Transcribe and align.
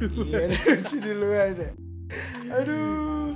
Udah 0.00 0.10
lucu 0.10 0.10
dulu. 0.10 0.26
Iya, 0.26 0.44
lucu 0.50 0.96
duluan 1.04 1.52
ya. 1.54 1.70
Aduh. 2.50 3.30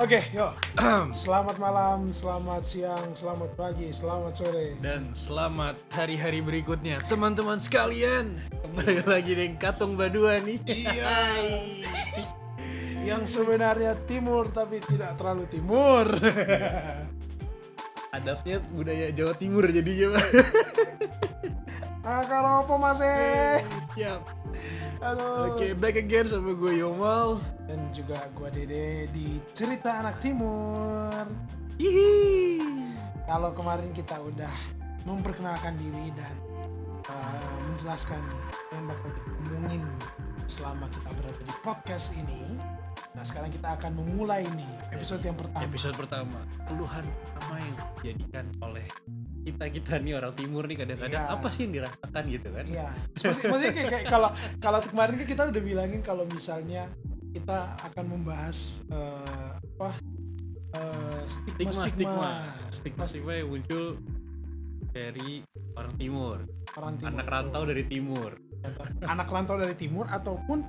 Oke, 0.00 0.24
yuk. 0.32 0.52
Selamat 1.14 1.60
malam, 1.60 2.08
selamat 2.10 2.64
siang, 2.64 3.12
selamat 3.12 3.50
pagi, 3.54 3.92
selamat 3.92 4.32
sore. 4.34 4.74
Dan 4.80 5.12
selamat 5.12 5.76
hari-hari 5.92 6.40
berikutnya 6.40 6.98
teman-teman 7.06 7.60
sekalian. 7.60 8.40
Kembali 8.50 9.04
lagi 9.04 9.32
dengan 9.36 9.60
Katung 9.60 9.94
Badua 9.94 10.40
nih. 10.42 10.58
Iya. 10.64 11.12
Yang 13.08 13.36
sebenarnya 13.36 13.92
timur 14.08 14.48
tapi 14.50 14.80
tidak 14.80 15.20
terlalu 15.20 15.44
timur. 15.52 16.08
Adapnya 18.16 18.64
budaya 18.72 19.12
Jawa 19.12 19.36
Timur 19.36 19.68
jadinya. 19.68 20.18
Pak. 20.18 20.26
Ah, 22.02 22.22
kalau 22.26 22.66
apa 22.66 22.74
masih? 22.76 23.62
Siap. 23.96 24.41
Oke, 25.02 25.74
back 25.82 25.98
again 25.98 26.30
sama 26.30 26.54
gue 26.54 26.78
Yomal. 26.78 27.42
Dan 27.66 27.90
juga 27.90 28.22
gua 28.38 28.54
Dede 28.54 29.10
di 29.10 29.42
Cerita 29.50 29.98
Anak 29.98 30.22
Timur. 30.22 31.26
Hihi. 31.74 32.62
Kalau 33.26 33.50
kemarin 33.50 33.90
kita 33.90 34.14
udah 34.22 34.54
memperkenalkan 35.02 35.74
diri 35.82 36.14
dan 36.14 36.34
uh, 37.10 37.50
menjelaskan 37.66 38.22
yang 38.70 38.86
bakal 38.86 39.10
kita 39.10 39.30
omongin 39.42 39.82
selama 40.46 40.86
kita 40.94 41.10
berada 41.18 41.42
di 41.50 41.54
podcast 41.66 42.14
ini. 42.14 42.54
Nah 43.12 43.24
sekarang 43.26 43.50
kita 43.50 43.68
akan 43.76 43.92
memulai 43.98 44.46
nih 44.54 44.70
episode 44.90 45.20
yang 45.20 45.36
pertama. 45.36 45.62
Episode 45.66 45.94
pertama, 45.98 46.38
keluhan 46.64 47.04
pertama 47.04 47.54
yang 47.60 47.74
dijadikan 47.98 48.44
oleh 48.58 48.86
kita 49.42 49.64
kita 49.68 49.92
nih 49.98 50.14
orang 50.16 50.32
timur 50.38 50.62
nih 50.70 50.78
kadang-kadang 50.78 51.24
Iya. 51.26 51.34
apa 51.34 51.48
sih 51.50 51.60
yang 51.66 51.74
dirasakan 51.74 52.22
gitu 52.30 52.48
kan? 52.54 52.64
Iya. 52.64 52.88
Seperti 53.18 53.44
maksudnya 53.50 53.72
kayak, 53.74 53.90
kayak 53.90 54.04
kalau 54.06 54.30
kalau 54.62 54.78
kemarin 54.86 55.14
kan 55.18 55.26
kita 55.26 55.42
udah 55.50 55.62
bilangin 55.62 56.00
kalau 56.00 56.24
misalnya 56.30 56.82
kita 57.34 57.58
akan 57.82 58.04
membahas 58.06 58.58
eh, 58.88 59.50
apa 59.58 59.90
stigma 61.28 61.72
Stigma, 61.72 61.72
stigma 61.72 61.84
stigma, 61.84 62.28
stigma, 62.72 63.04
stigma 63.04 63.32
yang 63.36 63.48
muncul 63.50 63.84
dari 64.92 65.40
orang 65.72 65.94
timur, 65.96 66.36
orang 66.76 66.94
timur. 66.96 67.10
anak 67.12 67.26
rantau 67.28 67.62
dari 67.64 67.84
timur. 67.88 68.30
anak 69.02 69.26
rantau 69.26 69.56
dari 69.58 69.74
timur 69.74 70.06
ataupun 70.06 70.62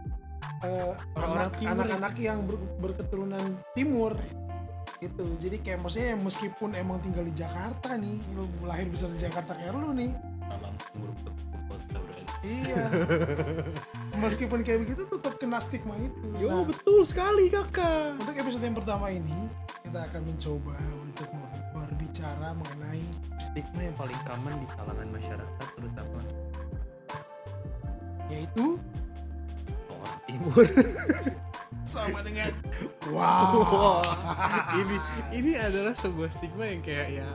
eh, 0.63 0.91
Orang-orang 1.15 1.47
anak- 1.49 1.59
timur. 1.59 1.73
anak-anak 1.73 2.15
yang 2.19 2.39
ber- 2.47 2.73
berketurunan 2.79 3.45
timur. 3.73 4.13
Itu 4.99 5.35
jadi 5.39 5.57
kayak 5.59 5.79
maksudnya 5.83 6.15
meskipun 6.15 6.75
emang 6.75 7.03
tinggal 7.03 7.27
di 7.27 7.35
Jakarta 7.35 7.99
nih 7.99 8.15
lu 8.35 8.47
lahir 8.63 8.87
besar 8.87 9.11
di 9.11 9.19
Jakarta 9.19 9.55
kayak 9.55 9.75
lu 9.75 9.91
nih. 9.91 10.11
Salam 10.47 10.75
timur 10.91 11.11
iya. 12.43 12.83
Meskipun 14.23 14.61
kayak 14.61 14.85
begitu 14.85 15.03
tetap 15.07 15.33
kena 15.39 15.57
stigma 15.63 15.95
itu. 15.97 16.19
Nah, 16.37 16.63
betul 16.67 17.01
sekali 17.07 17.49
kakak. 17.49 18.19
untuk 18.19 18.35
episode 18.35 18.63
yang 18.63 18.77
pertama 18.77 19.07
ini 19.09 19.35
kita 19.81 20.05
akan 20.11 20.21
mencoba 20.27 20.75
untuk 21.01 21.29
berbicara 21.73 22.53
mengenai 22.53 23.03
Stigma 23.41 23.81
yang 23.81 23.95
paling 23.97 24.19
common 24.27 24.53
di 24.61 24.67
kalangan 24.69 25.09
masyarakat 25.09 25.67
terutama. 25.75 26.19
Yaitu 28.31 28.77
orang 30.03 30.21
timur. 30.27 30.65
sama 31.83 32.23
dengan 32.23 32.47
Wah, 33.11 33.99
ini 34.79 34.95
ini 35.35 35.51
adalah 35.59 35.91
sebuah 35.93 36.31
stigma 36.31 36.63
yang 36.63 36.79
kayak 36.79 37.19
ya 37.19 37.27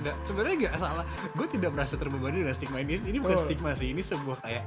nggak 0.00 0.14
sebenarnya 0.24 0.56
nggak 0.66 0.74
salah. 0.78 1.04
Gue 1.34 1.46
tidak 1.50 1.74
merasa 1.74 1.98
terbebani 1.98 2.46
dengan 2.46 2.54
stigma 2.54 2.78
ini. 2.86 3.02
Ini 3.02 3.18
bukan 3.18 3.34
Betul. 3.34 3.46
stigma 3.50 3.70
sih, 3.74 3.90
ini 3.90 4.02
sebuah 4.06 4.38
kayak 4.46 4.64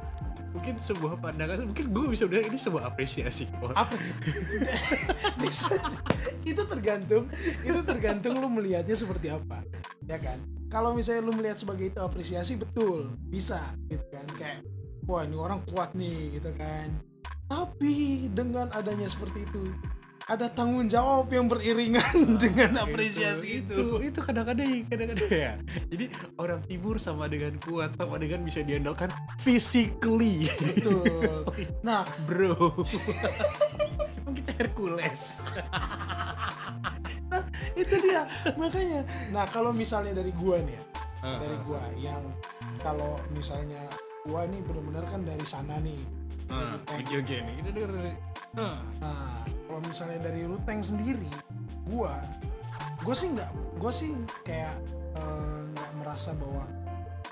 mungkin 0.52 0.76
sebuah 0.84 1.24
pandangan. 1.24 1.66
Mungkin 1.72 1.86
gue 1.88 2.06
bisa 2.12 2.28
bilang 2.28 2.52
ini 2.52 2.60
sebuah 2.60 2.84
apresiasi. 2.92 3.48
kok. 3.48 3.72
apa 3.72 3.96
Bisa. 5.42 5.72
itu 6.44 6.62
tergantung 6.66 7.30
itu 7.62 7.80
tergantung 7.86 8.40
lu 8.40 8.48
melihatnya 8.50 8.96
seperti 8.98 9.30
apa 9.30 9.62
ya 10.10 10.18
kan 10.18 10.42
kalau 10.74 10.98
misalnya 10.98 11.22
lu 11.22 11.34
melihat 11.38 11.62
sebagai 11.62 11.94
itu 11.94 12.00
apresiasi 12.02 12.58
betul 12.58 13.14
bisa 13.30 13.62
gitu 13.86 14.02
kan 14.10 14.26
kayak 14.34 14.60
wah 15.06 15.22
ini 15.22 15.38
orang 15.38 15.62
kuat 15.70 15.94
nih 15.94 16.42
gitu 16.42 16.50
kan 16.58 16.90
tapi 17.50 18.30
dengan 18.30 18.70
adanya 18.70 19.10
seperti 19.10 19.44
itu 19.44 19.74
ada 20.30 20.46
tanggung 20.46 20.86
jawab 20.86 21.34
yang 21.34 21.50
beriringan 21.50 22.38
dengan 22.38 22.86
apresiasi 22.86 23.66
itu, 23.66 23.74
itu. 23.74 24.14
Itu 24.14 24.20
kadang-kadang 24.22 24.86
kadang-kadang. 24.86 25.26
Ya 25.34 25.58
jadi 25.90 26.14
orang 26.38 26.62
timur 26.70 27.02
sama 27.02 27.26
dengan 27.26 27.58
kuat 27.58 27.98
sama 27.98 28.22
dengan 28.22 28.46
bisa 28.46 28.62
diandalkan 28.62 29.10
physically. 29.42 30.46
Betul. 30.62 31.50
Nah. 31.82 32.06
Bro. 32.30 32.86
Emang 34.22 34.34
kita 34.38 34.52
Hercules. 34.62 35.42
Itu 37.74 37.96
dia. 37.98 38.30
Makanya 38.54 39.02
nah 39.34 39.50
kalau 39.50 39.74
misalnya 39.74 40.14
dari 40.14 40.30
gua 40.38 40.62
nih 40.62 40.78
ya 40.78 40.84
dari 41.42 41.58
gua 41.66 41.82
yang 42.00 42.24
kalau 42.80 43.18
misalnya 43.34 43.82
gua 44.30 44.46
nih 44.46 44.62
benar-benar 44.62 45.04
kan 45.10 45.22
dari 45.26 45.44
sana 45.44 45.82
nih 45.82 46.00
Ah, 46.50 46.76
oke. 46.82 47.14
oke 47.14 47.36
nih 47.46 47.56
kita 47.62 47.70
denger 47.74 47.94
Ah, 48.58 48.82
nah. 49.00 49.42
Kalau 49.46 49.82
misalnya 49.86 50.20
dari 50.26 50.50
Ruteng 50.50 50.82
sendiri 50.82 51.30
gua 51.86 52.18
gua 53.06 53.16
sih 53.16 53.30
nggak 53.38 53.78
gua 53.78 53.92
sih 53.94 54.12
kayak 54.42 54.76
eh, 55.14 55.62
nggak 55.70 55.92
merasa 56.02 56.34
bahwa 56.34 56.66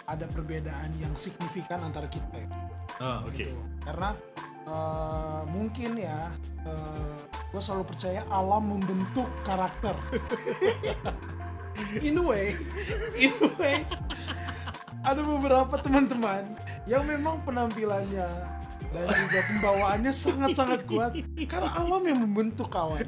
ada 0.07 0.23
perbedaan 0.29 0.93
yang 1.01 1.11
signifikan 1.17 1.83
antara 1.83 2.07
kita 2.07 2.31
ya, 2.31 2.47
ah, 3.03 3.19
oke. 3.27 3.35
Gitu. 3.35 3.57
karena 3.83 4.15
eh, 4.69 5.41
mungkin 5.51 5.91
ya 5.97 6.31
gue 7.47 7.61
selalu 7.63 7.95
percaya 7.95 8.27
alam 8.27 8.75
membentuk 8.75 9.27
karakter. 9.47 9.95
In 12.01 12.19
a 12.19 12.23
way 12.25 12.57
in 13.15 13.31
a 13.37 13.49
way 13.55 13.85
ada 15.05 15.21
beberapa 15.23 15.77
teman-teman 15.79 16.43
yang 16.89 17.05
memang 17.05 17.39
penampilannya 17.45 18.27
dan 18.97 19.07
juga 19.13 19.39
pembawaannya 19.53 20.13
sangat-sangat 20.13 20.81
kuat 20.89 21.11
karena 21.45 21.69
alam 21.77 22.01
yang 22.03 22.19
membentuk 22.25 22.67
kawan. 22.73 23.05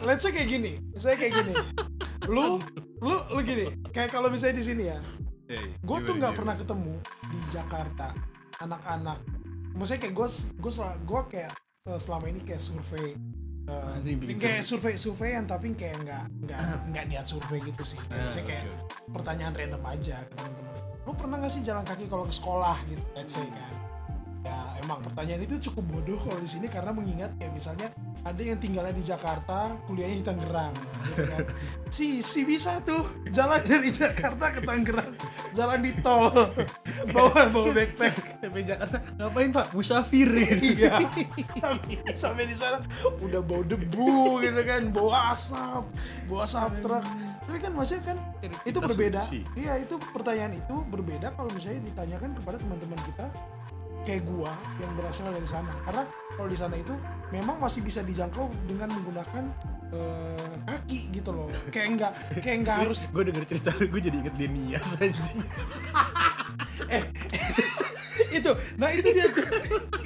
Let's 0.00 0.24
say 0.24 0.32
kayak 0.32 0.48
gini 0.48 0.72
saya 0.96 1.18
kayak 1.18 1.32
gini. 1.44 1.54
Lu 2.30 2.62
lu 3.02 3.16
lu 3.34 3.40
gini 3.42 3.74
kayak 3.90 4.14
kalau 4.14 4.30
misalnya 4.30 4.62
di 4.62 4.64
sini 4.64 4.84
ya. 4.88 4.98
Gue 5.82 5.98
tuh 6.06 6.14
nggak 6.14 6.34
pernah 6.38 6.54
ketemu 6.54 6.94
di 7.26 7.38
Jakarta 7.50 8.14
anak-anak. 8.62 9.18
Maksudnya 9.74 10.00
kayak 10.06 10.14
gue 10.14 10.28
gue 10.62 10.72
gue 11.04 11.20
kayak 11.34 11.52
eh, 11.90 11.98
selama 12.00 12.26
ini 12.30 12.40
kayak 12.46 12.62
survei 12.62 13.18
bikin 14.02 14.36
kayak 14.42 14.66
survei. 14.66 14.98
surveian 14.98 15.46
tapi 15.46 15.70
kayak 15.78 16.02
nggak 16.02 16.24
nggak 16.42 16.60
nggak 16.90 17.04
niat 17.06 17.26
survei 17.26 17.62
gitu 17.62 17.82
sih. 17.86 18.00
Ah, 18.10 18.26
maksudnya 18.26 18.46
kayak 18.46 18.64
pertanyaan 19.14 19.54
random 19.54 19.82
aja 19.86 20.16
ke 20.26 20.34
teman-teman 20.34 20.79
lu 21.08 21.12
pernah 21.16 21.40
nggak 21.40 21.52
sih 21.52 21.62
jalan 21.64 21.84
kaki 21.84 22.06
kalau 22.06 22.28
ke 22.28 22.34
sekolah 22.34 22.76
gitu 22.88 23.02
let's 23.16 23.32
say 23.36 23.46
kan? 23.48 23.74
Ya 24.40 24.56
emang 24.80 25.04
pertanyaan 25.04 25.44
itu 25.44 25.68
cukup 25.68 25.84
bodoh 25.92 26.16
kalau 26.16 26.40
di 26.40 26.48
sini 26.48 26.64
karena 26.64 26.96
mengingat 26.96 27.36
kayak 27.36 27.52
misalnya 27.52 27.92
ada 28.24 28.40
yang 28.40 28.56
tinggalnya 28.56 28.96
di 28.96 29.04
Jakarta 29.04 29.76
kuliahnya 29.84 30.16
di 30.16 30.24
Tangerang 30.24 30.74
gitu 31.04 31.22
kan. 31.28 31.44
si 31.94 32.24
si 32.24 32.48
bisa 32.48 32.80
tuh 32.80 33.04
jalan 33.28 33.60
dari 33.60 33.92
Jakarta 33.92 34.48
ke 34.48 34.64
Tangerang 34.64 35.12
jalan 35.52 35.84
di 35.84 35.92
tol 36.00 36.32
bawa 37.14 37.52
bawa 37.52 37.68
backpack. 37.68 38.40
Sampai 38.40 38.64
Jakarta 38.64 38.96
ngapain 39.20 39.50
pak? 39.52 39.66
Musafir. 39.76 40.28
Iya. 40.60 40.96
Sampai, 41.60 41.96
sampai 42.16 42.44
di 42.48 42.56
sana 42.56 42.80
udah 43.20 43.44
bau 43.44 43.60
debu 43.60 44.40
gitu 44.40 44.60
kan 44.64 44.88
bau 44.88 45.12
asap 45.12 45.84
bau 46.28 46.40
asap 46.40 46.72
truk 46.80 47.04
tapi 47.50 47.66
kan 47.66 47.74
maksudnya 47.74 48.14
kan 48.14 48.18
itu 48.62 48.78
berbeda. 48.78 49.26
iya 49.58 49.74
itu 49.82 49.98
pertanyaan 50.14 50.54
itu 50.54 50.86
berbeda 50.86 51.34
kalau 51.34 51.50
misalnya 51.50 51.82
ditanyakan 51.82 52.30
kepada 52.38 52.62
teman-teman 52.62 52.94
kita 53.02 53.26
kayak 54.06 54.22
gua 54.22 54.54
yang 54.78 54.94
berasal 54.94 55.34
dari 55.34 55.50
sana. 55.50 55.74
Karena 55.82 56.06
kalau 56.38 56.46
di 56.46 56.54
sana 56.54 56.78
itu 56.78 56.94
memang 57.34 57.58
masih 57.58 57.82
bisa 57.82 58.06
dijangkau 58.06 58.46
dengan 58.70 58.86
menggunakan 58.94 59.50
eh, 59.90 60.54
kaki 60.62 61.10
gitu 61.10 61.34
loh. 61.34 61.50
Kayak 61.74 61.98
enggak 61.98 62.12
kayak 62.38 62.56
enggak 62.62 62.76
harus 62.86 63.10
gue 63.10 63.22
denger 63.26 63.44
cerita 63.50 63.74
lu 63.82 63.90
gue 63.90 64.00
jadi 64.00 64.16
inget 64.22 64.34
Denias 64.38 64.90
anjing 65.02 65.42
itu. 68.30 68.50
Nah 68.78 68.88
itu 68.94 69.08
dia. 69.10 69.26
Tuh 69.30 69.46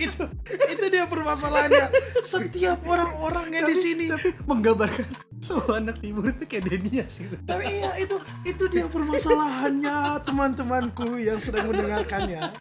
itu 0.01 0.23
itu 0.49 0.85
dia 0.91 1.05
permasalahannya. 1.07 1.87
Setiap 2.25 2.83
orang-orang 2.89 3.47
yang 3.53 3.67
di 3.69 3.77
sini 3.77 4.07
tapi 4.11 4.35
menggambarkan 4.49 5.07
semua 5.39 5.79
anak 5.79 6.01
timur 6.01 6.29
itu 6.29 6.45
kayak 6.49 6.65
Denias 6.73 7.21
gitu. 7.21 7.37
Tapi 7.45 7.65
iya 7.69 7.93
itu 8.01 8.17
itu 8.49 8.65
dia 8.73 8.87
permasalahannya 8.89 10.25
teman-temanku 10.25 11.21
yang 11.21 11.39
sedang 11.39 11.71
mendengarkannya. 11.71 12.53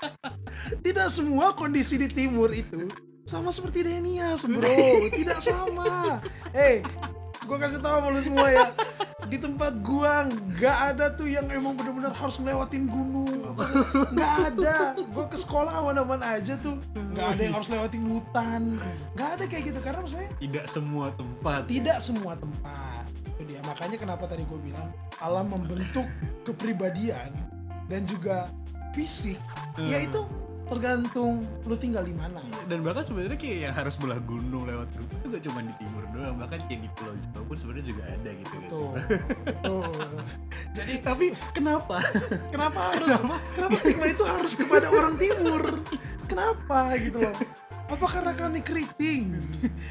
Tidak 0.83 1.07
semua 1.09 1.55
kondisi 1.55 1.99
di 1.99 2.07
timur 2.11 2.51
itu 2.51 2.91
sama 3.23 3.49
seperti 3.55 3.87
Denias 3.87 4.43
bro. 4.43 4.67
Tidak 5.11 5.39
sama. 5.39 6.19
Hey 6.51 6.83
gue 7.43 7.57
kasih 7.59 7.81
tahu 7.83 8.07
lu 8.07 8.21
semua 8.23 8.47
ya 8.47 8.65
di 9.27 9.37
tempat 9.37 9.73
gua 9.79 10.27
nggak 10.27 10.77
ada 10.93 11.05
tuh 11.13 11.27
yang 11.27 11.47
emang 11.49 11.73
bener-bener 11.73 12.11
harus 12.11 12.37
ngelewatin 12.39 12.85
gunung. 12.87 13.55
Nggak 14.13 14.33
ada. 14.53 14.77
Gua 15.11 15.25
ke 15.27 15.37
sekolah 15.37 15.73
aman-aman 15.79 16.21
aja 16.21 16.57
tuh. 16.59 16.77
Nggak 16.95 17.27
ada 17.37 17.41
yang 17.41 17.53
harus 17.55 17.69
lewatin 17.69 18.03
hutan. 18.07 18.61
Nggak 19.13 19.29
ada 19.39 19.43
kayak 19.47 19.63
gitu 19.71 19.79
karena 19.79 19.99
maksudnya 20.01 20.29
tidak 20.37 20.65
semua 20.67 21.05
tempat. 21.13 21.61
tidak 21.67 21.97
semua 21.99 22.33
tempat. 22.35 23.03
Itu 23.25 23.41
dia. 23.45 23.59
Makanya 23.63 23.97
kenapa 23.97 24.23
tadi 24.27 24.43
gue 24.43 24.59
bilang 24.59 24.89
alam 25.19 25.49
membentuk 25.49 26.05
kepribadian 26.43 27.31
dan 27.87 28.01
juga 28.03 28.49
fisik 28.93 29.39
Hmm. 29.73 29.89
yaitu 29.89 30.21
tergantung 30.73 31.45
lu 31.69 31.75
tinggal 31.77 32.01
di 32.01 32.15
mana. 32.17 32.41
Dan 32.65 32.81
bahkan 32.81 33.05
sebenarnya 33.05 33.37
kayak 33.37 33.57
yang 33.69 33.75
harus 33.77 33.95
belah 34.01 34.17
gunung 34.25 34.65
lewat 34.65 34.89
gunung 34.97 35.17
itu 35.21 35.27
gak 35.29 35.43
cuma 35.45 35.59
di 35.61 35.73
timur 35.77 36.03
doang 36.11 36.35
bahkan 36.41 36.59
kayak 36.65 36.81
di 36.81 36.89
pulau 36.97 37.13
Jawa 37.13 37.43
pun 37.45 37.55
sebenarnya 37.61 37.85
juga 37.85 38.03
ada 38.09 38.29
gitu 38.33 38.53
kan. 38.53 38.69
Tuh 38.69 38.91
betul. 39.45 39.93
Jadi 40.73 40.93
tapi 41.05 41.25
kenapa? 41.53 41.97
Kenapa 42.49 42.79
harus 42.91 43.13
kenapa? 43.53 43.75
stigma 43.77 44.07
itu 44.09 44.23
harus 44.25 44.53
kepada 44.57 44.87
orang 44.89 45.13
timur? 45.21 45.63
Kenapa 46.25 46.79
gitu 46.97 47.17
loh? 47.21 47.35
Apa 47.93 48.05
karena 48.09 48.33
kami 48.33 48.59
keriting? 48.65 49.37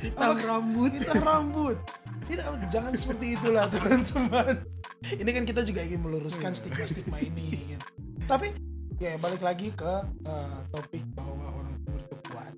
Hitam 0.02 0.34
rambut. 0.42 0.90
hitam 0.90 1.22
rambut. 1.22 1.78
Tidak 2.26 2.44
jangan 2.66 2.92
seperti 2.98 3.38
itulah 3.38 3.70
teman-teman. 3.72 4.66
Ini 5.02 5.30
kan 5.30 5.44
kita 5.46 5.62
juga 5.62 5.82
ingin 5.82 6.02
meluruskan 6.02 6.54
stigma-stigma 6.54 7.18
ini 7.18 7.74
gitu. 7.74 7.86
tapi 8.30 8.54
ya 9.00 9.16
balik 9.20 9.42
lagi 9.44 9.72
ke 9.72 9.94
eh, 10.26 10.58
topik 10.72 11.04
bahwa 11.16 11.62
orang 11.62 11.74
timur 11.84 12.00
itu 12.02 12.16
kuat. 12.28 12.54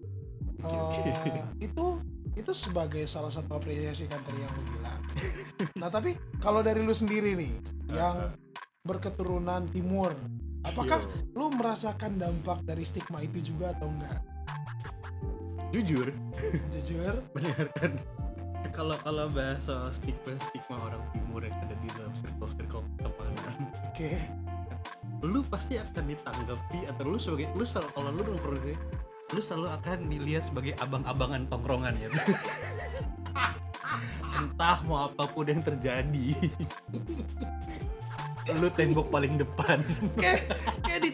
Eh, 0.64 1.68
itu 1.70 1.86
itu 2.34 2.50
sebagai 2.50 3.06
salah 3.06 3.30
satu 3.30 3.58
apresiasi 3.58 4.10
kan 4.10 4.18
tadi 4.26 4.42
yang 4.42 4.52
lu 4.58 4.64
bilang. 4.74 5.00
Nah 5.78 5.88
tapi 5.90 6.18
kalau 6.42 6.64
dari 6.66 6.82
lu 6.82 6.90
sendiri 6.90 7.38
nih 7.38 7.54
yang 7.94 8.34
berketurunan 8.82 9.70
timur 9.70 10.18
apakah 10.66 11.00
Yo. 11.00 11.38
lu 11.38 11.46
merasakan 11.54 12.18
dampak 12.18 12.64
dari 12.66 12.82
stigma 12.82 13.22
itu 13.22 13.54
juga 13.54 13.76
atau 13.76 13.86
enggak? 13.86 14.20
Jujur. 15.70 16.10
Jujur? 16.70 17.14
Benar 17.36 17.66
kan? 17.78 17.92
Kalau 18.74 18.96
kalau 19.06 19.30
bahas 19.30 19.70
soal 19.70 19.94
stigma 19.94 20.34
stigma 20.40 20.74
orang 20.80 21.02
timur 21.14 21.46
yang 21.46 21.54
ada 21.62 21.76
di 21.78 21.88
dalam 21.94 22.10
circle 22.18 22.50
circle 22.50 22.82
pertemanan 22.98 23.70
oke 23.92 24.10
lu 25.22 25.44
pasti 25.46 25.78
akan 25.78 26.04
ditanggapi 26.10 26.90
atau 26.90 27.02
lu 27.06 27.18
sebagai 27.20 27.52
lu 27.54 27.62
selalu 27.62 27.88
kalau 27.94 28.10
lu 28.10 28.22
nongkrong 28.26 28.74
lu 29.32 29.40
selalu 29.40 29.68
akan 29.72 29.98
dilihat 30.06 30.46
sebagai 30.46 30.76
abang-abangan 30.78 31.48
tongkrongan 31.48 31.96
ya. 31.96 32.08
Entah 34.34 34.78
mau 34.84 35.06
apa 35.08 35.24
pun 35.30 35.46
yang 35.46 35.62
terjadi. 35.62 36.34
Lu 38.60 38.68
tembok 38.76 39.08
paling 39.08 39.40
depan. 39.40 39.80
Kayak 40.20 40.52
kayak 40.84 41.00
di 41.00 41.10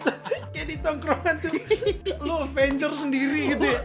kayak 0.50 0.66
di 0.66 0.76
tongkrongan 0.82 1.34
tuh 1.38 1.54
lu 2.26 2.34
Avenger 2.42 2.90
sendiri 2.90 3.54
gitu 3.54 3.70
ya. 3.70 3.80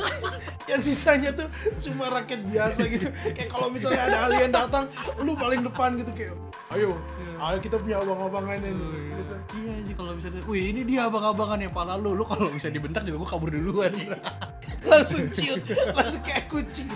Yang 0.65 0.81
sisanya 0.91 1.29
tuh 1.29 1.45
cuma 1.77 2.09
rakyat 2.09 2.41
biasa 2.41 2.81
gitu. 2.89 3.07
Kayak 3.13 3.53
kalau 3.53 3.69
misalnya 3.69 4.01
ada 4.09 4.17
alien 4.27 4.49
datang 4.49 4.89
lu 5.21 5.37
paling 5.37 5.61
depan 5.61 5.93
gitu 6.01 6.09
kayak 6.17 6.33
ayo 6.73 6.97
ayo 7.37 7.57
kita 7.61 7.77
punya 7.77 8.01
abang-abangan 8.01 8.65
ini. 8.65 8.73
Gitu 8.73 9.04
iya 9.53 9.73
sih 9.85 9.93
kalau 9.93 10.17
misalnya 10.17 10.41
wih 10.49 10.73
ini 10.73 10.81
dia 10.81 11.05
abang-abangan 11.05 11.59
yang 11.61 11.73
pala 11.73 11.93
lu. 11.93 12.17
Lu 12.17 12.25
kalau 12.25 12.49
bisa 12.49 12.73
dibentak 12.73 13.05
juga 13.05 13.21
gua 13.21 13.29
kabur 13.29 13.49
duluan. 13.53 13.93
Langsung 14.89 15.29
ciut. 15.29 15.61
Langsung 15.93 16.21
kayak 16.25 16.49
kucing. 16.49 16.89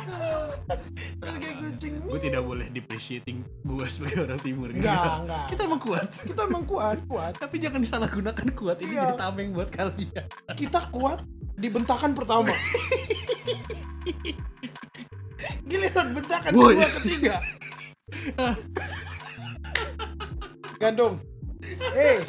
Langsung 1.22 1.42
kayak 1.42 1.58
kucing. 1.62 1.94
Gue 2.02 2.20
tidak 2.22 2.42
boleh 2.42 2.66
depreciating 2.74 3.46
gua 3.62 3.86
sebagai 3.86 4.26
orang 4.26 4.42
timur. 4.42 4.74
Gitu. 4.74 4.82
Enggak, 4.82 5.14
enggak. 5.26 5.46
kita 5.54 5.62
emang 5.70 5.82
kuat. 5.82 6.08
Kita 6.10 6.42
emang 6.50 6.64
kuat 6.66 6.98
kuat. 7.06 7.34
Tapi 7.38 7.56
jangan 7.62 7.80
disalahgunakan 7.86 8.48
kuat. 8.58 8.78
Ini 8.82 8.94
Iya. 8.98 9.02
jadi 9.06 9.16
tameng 9.22 9.50
buat 9.54 9.70
kalian. 9.70 10.26
Kita 10.58 10.80
kuat 10.90 11.20
di 11.60 11.68
bentakan 11.70 12.12
pertama. 12.18 12.50
Giliran 15.70 16.08
bentakan 16.18 16.52
kedua 16.52 16.88
ketiga. 17.00 17.36
Gandong 20.80 21.20
hei 21.96 22.26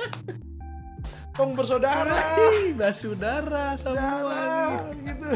tong 1.36 1.56
bersaudara. 1.56 2.20
Ih, 2.36 2.76
basudara 2.76 3.72
semua. 3.80 4.92
Gitu. 4.92 5.28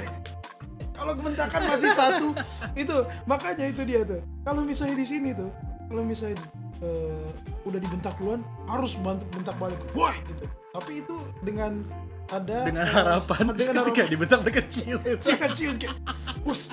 Kalau 0.92 1.12
bentakan 1.16 1.62
masih 1.64 1.92
satu. 1.96 2.28
Itu 2.76 3.08
makanya 3.24 3.72
itu 3.72 3.82
dia 3.88 4.04
tuh. 4.04 4.20
Kalau 4.44 4.62
misalnya 4.68 4.96
di 5.00 5.06
sini 5.06 5.32
tuh 5.32 5.48
kalau 5.88 6.04
misalnya 6.04 6.40
eh, 6.84 7.28
udah 7.64 7.80
dibentak 7.80 8.16
duluan 8.20 8.44
harus 8.68 9.00
bantu 9.00 9.24
bentak 9.32 9.56
balik. 9.56 9.80
Woi 9.96 10.12
gitu. 10.28 10.44
Tapi 10.74 10.92
itu 11.00 11.16
dengan 11.40 11.86
ada 12.32 12.58
dengan 12.68 12.84
eh, 12.88 12.92
harapan 12.92 13.42
terus 13.52 13.68
dengan 13.68 13.74
ketika 13.84 14.00
harapan. 14.00 14.12
dibentak 14.12 14.38
mereka 14.40 14.60
kecil 14.64 14.96
jangan 15.20 15.50
ciut 15.52 15.76
kayak 15.76 15.96
bus 16.40 16.72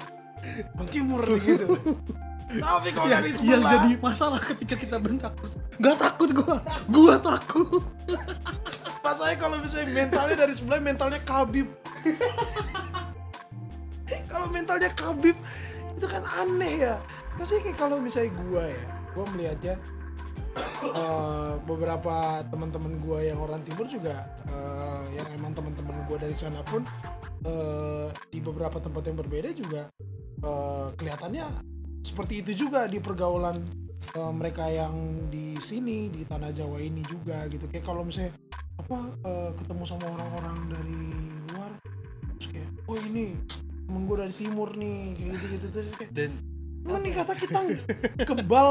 Bang 0.79 0.89
Timur 0.89 1.23
gitu 1.43 1.65
tapi 2.59 2.89
kalau 2.91 3.07
yang, 3.07 3.23
yang 3.45 3.63
jadi 3.63 3.91
masalah 4.01 4.41
ketika 4.43 4.75
kita 4.75 4.97
bentak 4.99 5.31
terus. 5.39 5.55
Nggak 5.79 5.95
takut 6.01 6.29
gua. 6.35 6.57
Gua 6.91 7.15
takut. 7.21 7.83
Pas 8.99 9.15
saya 9.15 9.39
kalau 9.39 9.57
misalnya 9.57 9.87
mentalnya 9.93 10.35
dari 10.45 10.53
sebelah 10.53 10.77
mentalnya 10.83 11.21
kabib 11.25 11.65
kalau 14.31 14.47
mentalnya 14.51 14.89
kabib 14.95 15.37
itu 15.97 16.07
kan 16.07 16.23
aneh 16.25 16.89
ya. 16.89 16.95
Maksudnya 17.39 17.61
kayak 17.71 17.77
kalau 17.79 17.97
misalnya 17.99 18.31
gua 18.43 18.63
ya 18.67 18.83
gua 19.11 19.25
melihatnya 19.35 19.75
eh, 20.83 21.53
beberapa 21.67 22.15
teman-teman 22.47 22.93
gua 23.03 23.19
yang 23.23 23.39
orang 23.39 23.61
timur 23.63 23.87
juga 23.87 24.27
eh, 24.47 25.03
yang 25.19 25.27
emang 25.35 25.51
teman-teman 25.55 25.95
gua 26.07 26.17
dari 26.19 26.35
sana 26.35 26.59
pun 26.63 26.83
eh, 27.47 28.07
di 28.31 28.39
beberapa 28.39 28.79
tempat 28.79 29.03
yang 29.07 29.17
berbeda 29.19 29.49
juga 29.55 29.81
eh, 30.43 30.87
kelihatannya 30.95 31.70
seperti 32.01 32.41
itu 32.41 32.67
juga 32.67 32.89
di 32.89 32.97
pergaulan 32.97 33.55
eh, 34.17 34.33
mereka 34.33 34.67
yang 34.67 34.93
di 35.29 35.57
sini 35.61 36.09
di 36.09 36.25
tanah 36.25 36.51
Jawa 36.53 36.81
ini 36.81 37.05
juga 37.05 37.45
gitu. 37.47 37.65
Kayak 37.69 37.85
kalau 37.85 38.03
misalnya 38.05 38.33
apa 38.81 38.99
eh, 39.25 39.51
ketemu 39.61 39.83
sama 39.85 40.05
orang-orang 40.09 40.57
dari 40.73 41.01
luar 41.53 41.71
terus 42.41 42.47
kayak 42.49 42.69
oh 42.89 42.97
ini 42.97 43.37
temen 43.85 44.07
gue 44.07 44.17
dari 44.17 44.33
timur 44.33 44.69
nih 44.73 45.01
kayak 45.19 45.29
gitu 45.35 45.45
gitu 45.53 45.67
terus 45.69 45.93
kayak 45.99 46.11
dan 46.15 46.31
emang 46.81 47.01
nih 47.05 47.13
kata 47.13 47.33
kita 47.37 47.59
kebal 48.25 48.69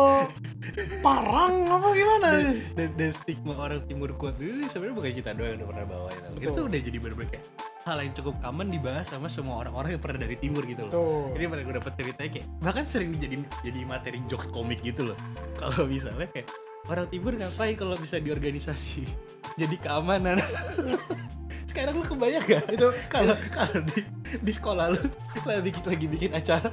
parang 0.99 1.55
apa 1.71 1.89
gimana? 1.95 2.29
Dan, 2.75 2.89
dan 2.99 3.11
stigma 3.15 3.55
orang 3.55 3.87
timur 3.87 4.11
kuat 4.19 4.35
itu 4.43 4.67
sebenarnya 4.67 4.97
bukan 4.99 5.13
kita 5.15 5.31
doang 5.37 5.51
yang 5.55 5.59
udah 5.63 5.69
pernah 5.71 5.87
bawa 5.87 6.09
itu 6.11 6.29
Betul. 6.35 6.51
itu 6.51 6.61
udah 6.67 6.81
jadi 6.91 6.99
bener-bener 6.99 7.31
kayak 7.31 7.47
hal 7.89 7.97
yang 8.05 8.13
cukup 8.13 8.37
common 8.45 8.69
dibahas 8.69 9.09
sama 9.09 9.33
semua 9.33 9.65
orang-orang 9.65 9.97
yang 9.97 10.03
pernah 10.03 10.21
dari 10.21 10.37
timur 10.37 10.63
gitu 10.69 10.85
loh 10.89 10.93
tuh 10.93 11.33
Jadi 11.33 11.45
pernah 11.49 11.65
gue 11.65 11.75
dapet 11.81 11.93
ceritanya 11.97 12.31
kayak 12.31 12.47
bahkan 12.61 12.85
sering 12.85 13.11
jadi 13.17 13.37
jadi 13.65 13.81
materi 13.89 14.19
jokes 14.29 14.53
komik 14.53 14.85
gitu 14.85 15.13
loh. 15.13 15.19
Kalau 15.57 15.89
misalnya 15.89 16.29
kayak 16.29 16.53
orang 16.89 17.07
timur 17.09 17.33
ngapain 17.37 17.75
kalau 17.81 17.97
bisa 17.97 18.21
di 18.21 18.29
organisasi 18.29 19.09
jadi 19.61 19.77
keamanan. 19.81 20.37
Sekarang 21.71 22.03
lu 22.03 22.05
kebayang 22.05 22.45
gak? 22.45 22.67
itu 22.75 22.89
Kalau 23.15 23.35
kalau 23.55 23.79
di 23.87 24.03
di 24.43 24.53
sekolah 24.53 24.91
lu 24.91 25.01
lagi 25.47 25.71
lagi 25.87 26.07
bikin 26.11 26.35
acara 26.35 26.69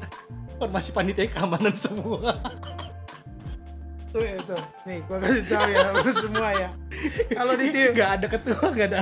formasi 0.58 0.90
panitia 0.90 1.30
keamanan 1.30 1.74
semua. 1.78 2.34
tuh 4.08 4.24
ya 4.24 4.40
tuh 4.42 4.58
nih 4.90 5.04
gua 5.06 5.20
kasih 5.22 5.44
tahu 5.46 5.70
ya 5.70 5.88
lu 5.94 6.12
semua 6.16 6.50
ya 6.56 6.70
kalau 7.32 7.54
di 7.58 7.68
tim. 7.72 7.92
Gak 7.94 8.12
ada 8.22 8.28
ketua, 8.28 8.66
gak 8.74 8.88
ada. 8.90 9.00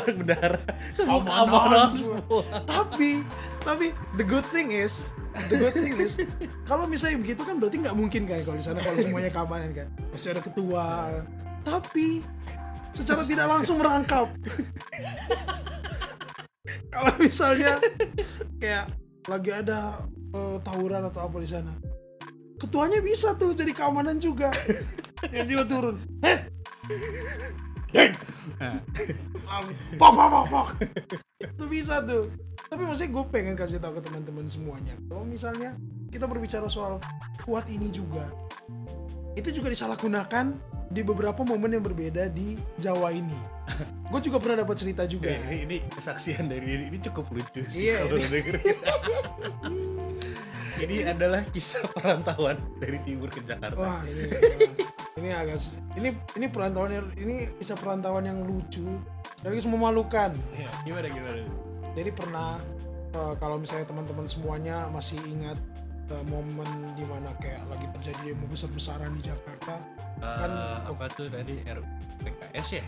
Semua 0.92 1.22
Keamanan 1.22 1.26
keamanan 1.26 1.90
semua. 1.96 2.20
semua. 2.22 2.44
tapi 2.68 3.10
tapi 3.66 3.86
the 4.20 4.26
good 4.26 4.46
thing 4.54 4.70
is 4.70 5.10
the 5.50 5.58
good 5.58 5.74
thing 5.74 5.98
is 5.98 6.22
kalau 6.70 6.86
misalnya 6.86 7.18
begitu 7.18 7.42
kan 7.42 7.58
berarti 7.58 7.82
nggak 7.82 7.98
mungkin 7.98 8.30
kan 8.30 8.40
kalau 8.46 8.58
di 8.58 8.66
sana 8.66 8.80
kalau 8.84 8.98
semuanya 9.00 9.32
keamanan 9.32 9.70
kan. 9.74 9.88
Pasti 10.12 10.28
ada 10.32 10.42
ketua. 10.44 10.86
Tapi 11.66 12.22
secara 12.94 13.22
tidak 13.26 13.48
langsung 13.50 13.82
merangkap. 13.82 14.30
Kalau 16.96 17.12
misalnya 17.20 17.76
kayak 18.56 18.88
lagi 19.28 19.52
ada 19.52 20.00
eh, 20.32 20.58
tawuran 20.64 21.04
atau 21.04 21.28
apa 21.28 21.44
di 21.44 21.50
sana 21.50 21.76
ketuanya 22.56 23.04
bisa 23.04 23.36
tuh 23.36 23.52
jadi 23.52 23.76
keamanan 23.76 24.16
juga. 24.16 24.48
Tiba-tiba 25.28 25.68
turun. 25.68 26.00
Heh 26.24 26.56
pok 30.00 30.12
pok 30.14 30.28
pok 30.30 30.46
pok. 30.52 30.68
Itu 31.42 31.66
bisa 31.72 32.04
tuh. 32.04 32.30
Tapi 32.66 32.82
maksudnya 32.82 33.12
gue 33.14 33.26
pengen 33.30 33.56
kasih 33.56 33.80
tahu 33.80 34.00
ke 34.00 34.02
teman-teman 34.04 34.46
semuanya. 34.50 34.96
Kalau 35.08 35.24
misalnya 35.24 35.78
kita 36.12 36.26
berbicara 36.28 36.68
soal 36.68 37.00
kuat 37.46 37.70
ini 37.70 37.88
juga 37.94 38.28
itu 39.36 39.52
juga 39.52 39.68
disalahgunakan 39.68 40.56
di 40.88 41.02
beberapa 41.04 41.44
momen 41.44 41.76
yang 41.76 41.84
berbeda 41.84 42.32
di 42.32 42.56
Jawa 42.80 43.12
ini. 43.12 43.36
Gue 44.08 44.22
juga 44.24 44.40
pernah 44.40 44.64
dapat 44.64 44.80
cerita 44.80 45.04
juga. 45.04 45.28
Oke, 45.28 45.44
ini, 45.52 45.58
ini 45.68 45.78
kesaksian 45.92 46.48
dari 46.48 46.64
ini, 46.72 46.84
ini 46.88 46.98
cukup 47.04 47.36
lucu 47.36 47.68
sih 47.68 47.92
Iya, 47.92 48.08
kalau 48.08 48.16
lu 48.16 48.28
denger. 48.32 48.56
ini 50.78 50.96
adalah 51.04 51.42
kisah 51.46 51.84
perantauan 51.90 52.58
dari 52.76 53.00
timur 53.02 53.28
ke 53.28 53.40
Jakarta. 53.42 53.76
wah 53.76 54.02
ini 54.04 54.28
ini 55.16 55.30
agak 55.30 55.60
ini 55.96 56.10
ini 56.34 56.46
perantauan 56.48 56.92
yang 56.92 57.08
ini 57.16 57.36
bisa 57.54 57.74
perantauan 57.74 58.24
yang 58.24 58.40
lucu 58.42 58.84
sekaligus 59.36 59.64
memalukan 59.66 60.36
Iya, 60.52 60.70
gimana 60.84 61.08
gimana? 61.08 61.44
jadi 61.92 62.10
pernah 62.12 62.50
eh, 63.12 63.34
kalau 63.38 63.56
misalnya 63.56 63.86
teman-teman 63.86 64.26
semuanya 64.26 64.88
masih 64.90 65.20
ingat 65.22 65.56
eh, 66.08 66.24
momen 66.26 66.68
di 66.94 67.04
mana 67.04 67.32
kayak 67.38 67.64
lagi 67.66 67.88
terjadi 67.94 68.32
demo 68.32 68.46
besar-besaran 68.46 69.12
di 69.14 69.24
Jakarta 69.24 69.80
kan 70.18 70.52
apa 70.86 71.06
tuh 71.10 71.28
tadi 71.28 71.60
RPKS 71.62 72.68
ya? 72.74 72.86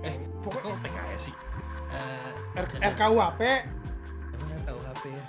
Eh, 0.00 0.14
Pokok- 0.40 0.62
kok 0.62 0.76
PKS 0.78 1.20
sih? 1.22 1.34
Eh, 1.90 2.30
R- 2.54 2.80
RKUHP 2.86 3.40
emang 4.30 4.60
tahu 4.62 4.78
HP 4.82 5.02
ya? 5.10 5.24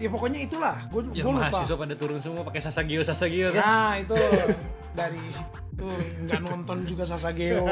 Ya 0.00 0.08
pokoknya 0.08 0.40
itulah. 0.42 0.76
Gue 0.88 1.04
Yang 1.12 1.28
lupa. 1.28 1.38
mahasiswa 1.46 1.76
pada 1.76 1.94
turun 1.94 2.18
semua 2.18 2.42
pakai 2.42 2.60
sasagio 2.60 3.00
sasagio 3.04 3.52
kan? 3.52 3.60
ya 3.60 3.76
itu. 4.00 4.16
Dari 4.98 5.22
tuh 5.76 5.94
nggak 6.26 6.40
nonton 6.42 6.82
juga 6.82 7.06
Sasageo 7.06 7.62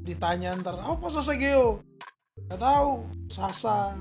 ditanya 0.00 0.56
ntar 0.56 0.80
apa 0.80 1.06
Sasageo 1.06 1.82
nggak 2.46 2.56
tahu. 2.56 2.90
Sasa. 3.28 3.92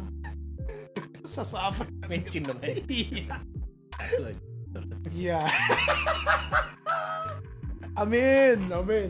Sasa 1.28 1.70
apa? 1.70 1.84
Mencin 2.08 2.48
dong. 2.48 2.58
iya. 2.88 3.36
Iya. 5.12 5.42
Amin 7.98 8.58
amin. 8.72 9.10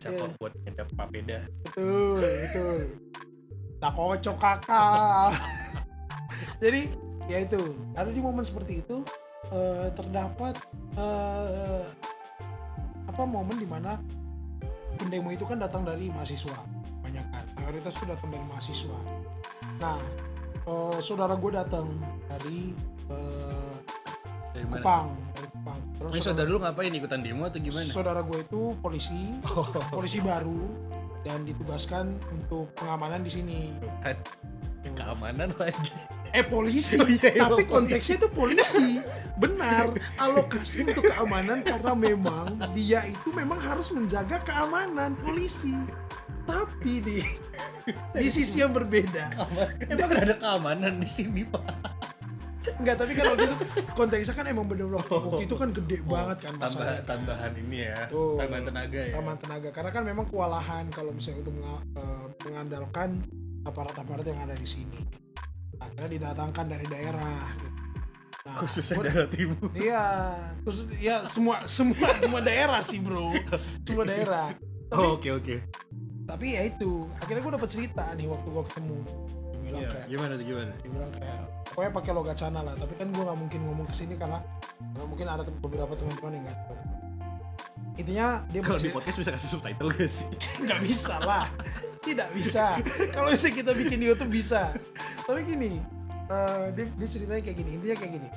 Siapa 0.00 0.24
Iya. 0.24 0.34
buat 0.40 0.52
ngedap 0.64 0.88
papeda? 0.96 1.38
betul 1.62 2.18
betul. 2.18 2.78
Tak 3.76 3.92
kocok 3.92 4.36
kakak. 4.38 5.30
Jadi 6.58 6.80
ya 7.26 7.38
itu 7.38 7.60
ada 7.94 8.10
di 8.10 8.18
momen 8.18 8.42
seperti 8.42 8.82
itu 8.82 9.02
eh, 9.48 9.88
terdapat 9.92 10.58
eh, 10.96 11.84
apa 13.04 13.22
momen 13.22 13.56
di 13.56 13.66
mana 13.66 13.98
pendemo 14.96 15.30
itu 15.30 15.44
kan 15.44 15.58
datang 15.58 15.82
dari 15.82 16.08
mahasiswa 16.08 16.56
banyak 17.00 17.26
kan 17.30 17.44
mayoritas 17.58 17.94
itu 17.96 18.04
datang 18.06 18.30
dari 18.30 18.44
mahasiswa 18.46 18.98
nah 19.78 19.98
eh, 20.62 20.98
saudara 20.98 21.34
gue 21.34 21.50
datang 21.52 21.86
dari 22.28 22.74
eh, 23.10 23.70
Dari 24.52 24.68
mana? 24.68 24.84
Kupang 24.84 25.06
dari 25.32 25.48
Kupang 25.48 25.78
terus 25.96 26.10
Ini 26.12 26.20
saudara 26.20 26.44
lu 26.46 26.58
ngapain 26.60 26.92
ikutan 26.92 27.20
demo 27.24 27.48
atau 27.48 27.56
gimana? 27.56 27.88
saudara 27.88 28.20
gue 28.20 28.38
itu 28.44 28.76
polisi 28.78 29.40
Oh, 29.48 29.64
polisi 29.88 30.20
baru 30.20 30.60
dan 31.22 31.46
ditugaskan 31.46 32.18
untuk 32.34 32.68
pengamanan 32.74 33.22
di 33.22 33.30
sini. 33.30 33.70
kan 34.02 34.18
keamanan 34.82 35.54
lagi. 35.56 35.94
Eh 36.32 36.44
polisi, 36.44 36.96
Oh 36.96 37.04
iya, 37.20 37.28
iya, 37.28 37.42
tapi 37.44 37.68
konteksnya 37.68 38.16
itu 38.24 38.28
polisi. 38.32 39.04
Benar, 39.36 39.92
alokasi 40.16 40.88
untuk 40.88 41.04
keamanan 41.12 41.60
karena 41.60 41.92
memang 41.92 42.56
dia 42.72 43.04
itu 43.04 43.28
memang 43.32 43.60
harus 43.60 43.92
menjaga 43.92 44.40
keamanan 44.40 45.12
polisi. 45.20 45.76
Tapi 46.48 47.04
di 47.04 47.18
di 48.16 48.28
sisi 48.32 48.64
yang 48.64 48.72
berbeda. 48.72 49.28
Emang 49.92 50.10
ada 50.10 50.34
keamanan 50.40 50.98
di 50.98 51.08
sini 51.08 51.44
pak? 51.44 51.62
Enggak, 52.78 52.94
tapi 52.94 53.12
kan 53.18 53.24
waktu 53.34 53.46
itu 53.50 53.56
konteksnya 53.92 54.34
kan 54.38 54.46
emang 54.46 54.66
bener-bener 54.70 55.02
waktu, 55.02 55.14
waktu 55.18 55.44
itu 55.50 55.54
kan 55.58 55.68
gede 55.74 55.98
banget 56.06 56.38
kan 56.46 56.52
Tambah, 56.62 56.94
tambahan 57.10 57.52
ini 57.58 57.78
ya, 57.90 58.06
Tuh. 58.06 58.38
tambahan 58.38 58.64
tenaga 58.70 59.00
ya. 59.02 59.14
Taman 59.18 59.36
tenaga 59.38 59.68
karena 59.74 59.90
kan 59.90 60.02
memang 60.06 60.26
kewalahan 60.30 60.84
kalau 60.94 61.10
misalnya 61.10 61.42
untuk 61.42 61.56
eh, 61.58 62.26
mengandalkan 62.46 63.08
aparat-aparat 63.66 64.24
yang 64.26 64.40
ada 64.46 64.54
di 64.54 64.66
sini. 64.66 64.98
Akhirnya 65.84 66.10
didatangkan 66.12 66.64
dari 66.66 66.86
daerah. 66.86 67.42
gitu. 67.52 67.68
Nah, 68.42 68.54
Khususnya 68.58 68.94
gua- 68.98 69.06
daerah 69.06 69.28
timur. 69.28 69.68
Iya, 69.72 70.04
khusus 70.62 70.84
ya 70.98 71.16
semua 71.24 71.62
semua 71.66 72.10
semua 72.18 72.40
daerah 72.40 72.80
sih 72.80 72.98
bro, 72.98 73.30
semua 73.82 74.04
daerah. 74.04 74.50
Tapi 74.90 74.98
Oh, 74.98 75.16
Oke 75.16 75.30
oke. 75.30 75.56
tapi 76.22 76.52
ya 76.52 76.62
itu, 76.64 77.08
akhirnya 77.16 77.40
gue 77.40 77.54
dapat 77.54 77.70
cerita 77.70 78.04
nih 78.12 78.26
waktu 78.26 78.44
gue 78.46 78.64
ketemu. 78.68 78.98
Iya, 79.62 79.88
kayak, 79.88 80.06
gimana 80.06 80.32
tuh 80.34 80.44
gimana? 80.44 80.72
dia 80.76 80.90
bilang 80.90 81.10
kayak, 81.12 81.40
pokoknya 81.64 81.92
pakai 81.94 82.12
logat 82.12 82.36
sana 82.36 82.60
lah. 82.60 82.74
Tapi 82.74 82.92
kan 82.94 83.08
gue 83.08 83.22
nggak 83.22 83.38
mungkin 83.38 83.60
ngomong 83.62 83.86
ke 83.86 83.94
sini 83.94 84.14
karena 84.14 84.38
karena 84.76 85.06
mungkin 85.06 85.26
ada 85.26 85.42
beberapa 85.48 85.92
teman-teman 85.94 86.32
yang 86.34 86.44
nggak 86.44 86.58
tahu. 86.60 86.76
Intinya 87.96 88.42
dia 88.48 88.60
Kalau 88.64 88.80
di 88.80 88.90
podcast 88.92 89.18
bisa 89.20 89.30
kasih 89.34 89.48
subtitle 89.52 89.90
gak 89.92 90.10
sih? 90.10 90.28
nggak 90.64 90.80
bisa 90.84 91.16
lah. 91.20 91.46
Tidak 92.02 92.28
bisa. 92.34 92.80
Kalau 93.14 93.30
misalnya 93.30 93.54
kita 93.62 93.72
bikin 93.76 93.98
di 94.02 94.06
YouTube 94.10 94.32
bisa. 94.32 94.74
Tapi 95.22 95.46
gini 95.46 95.78
eh, 96.26 96.64
dia, 96.74 96.86
dia 96.88 97.08
ceritanya 97.08 97.42
kayak 97.44 97.56
gini 97.62 97.70
intinya 97.78 97.96
kayak 98.00 98.12
gini. 98.18 98.28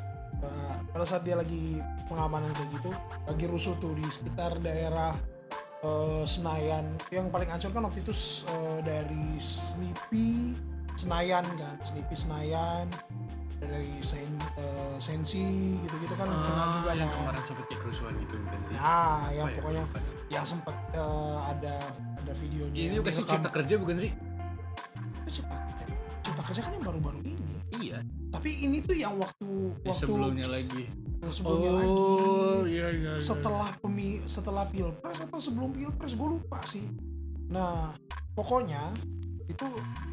Eh, 0.43 0.73
pada 0.91 1.05
saat 1.07 1.23
dia 1.25 1.39
lagi 1.39 1.79
pengamanan 2.11 2.51
kayak 2.53 2.69
gitu 2.77 2.91
lagi 3.25 3.45
rusuh 3.49 3.73
tuh 3.81 3.95
di 3.97 4.05
sekitar 4.05 4.59
daerah 4.61 5.17
eh, 5.81 6.23
Senayan. 6.27 6.85
Yang 7.09 7.25
paling 7.33 7.49
ancur 7.49 7.71
kan 7.73 7.83
waktu 7.89 8.03
itu 8.05 8.13
eh, 8.45 8.79
dari 8.85 9.39
Sleepy 9.41 10.53
Senayan 10.95 11.43
kan 11.59 11.75
Sleepy 11.83 12.15
Senayan 12.15 12.87
dari 13.57 13.91
Sen, 13.99 14.27
eh, 14.57 14.95
Sensi 14.97 15.43
gitu-gitu 15.79 16.13
kan 16.13 16.27
kena 16.27 16.63
juga 16.75 16.91
yang 16.93 17.09
kan. 17.09 17.35
kemarin 17.35 17.41
kayak 17.65 17.79
kerusuhan 17.79 18.13
gitu 18.17 18.33
bukan 18.37 18.59
sih? 18.61 18.75
nah 18.75 19.19
yang 19.29 19.47
ya, 19.47 19.55
pokoknya 19.57 19.83
lupa. 19.83 19.99
yang 20.27 20.45
sempat 20.45 20.75
eh, 20.91 21.37
ada 21.45 21.75
ada 22.19 22.33
videonya 22.35 22.79
Ini 22.81 22.95
bukan 22.99 23.13
sih 23.13 23.23
cipta 23.25 23.49
kerja 23.49 23.73
bukan 23.77 23.95
sih? 23.97 24.11
Itu 25.21 25.29
cipta 25.31 25.55
cipta 26.21 26.41
kerja 26.43 26.61
kan 26.61 26.71
yang 26.73 26.85
baru-baru 26.85 27.19
ini 27.21 27.33
Iya. 27.75 27.99
tapi 28.31 28.49
ini 28.57 28.79
tuh 28.79 28.95
yang 28.95 29.15
waktu 29.15 29.45
Yang 29.81 29.89
waktu 29.89 29.99
sebelumnya 29.99 30.47
lagi. 30.47 30.83
sebelumnya 31.27 31.71
lagi 31.75 32.03
iya 32.67 32.87
iya. 32.87 33.11
iya. 33.11 33.13
setelah 33.17 33.73
pemi 33.77 34.21
setelah 34.23 34.63
pilpres 34.65 35.19
atau 35.19 35.39
sebelum 35.39 35.69
pilpres 35.69 36.13
gue 36.13 36.29
lupa 36.29 36.61
sih 36.63 36.85
nah 37.45 37.91
pokoknya 38.31 38.93
itu 39.45 39.67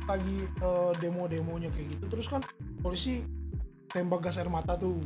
lagi 0.04 0.38
eh, 0.44 0.92
demo-demonya 1.00 1.72
kayak 1.72 1.98
gitu. 1.98 2.04
Terus 2.12 2.26
kan 2.28 2.42
polisi 2.80 3.24
tembak 3.92 4.28
gas 4.28 4.40
air 4.40 4.48
mata 4.52 4.76
tuh. 4.76 5.00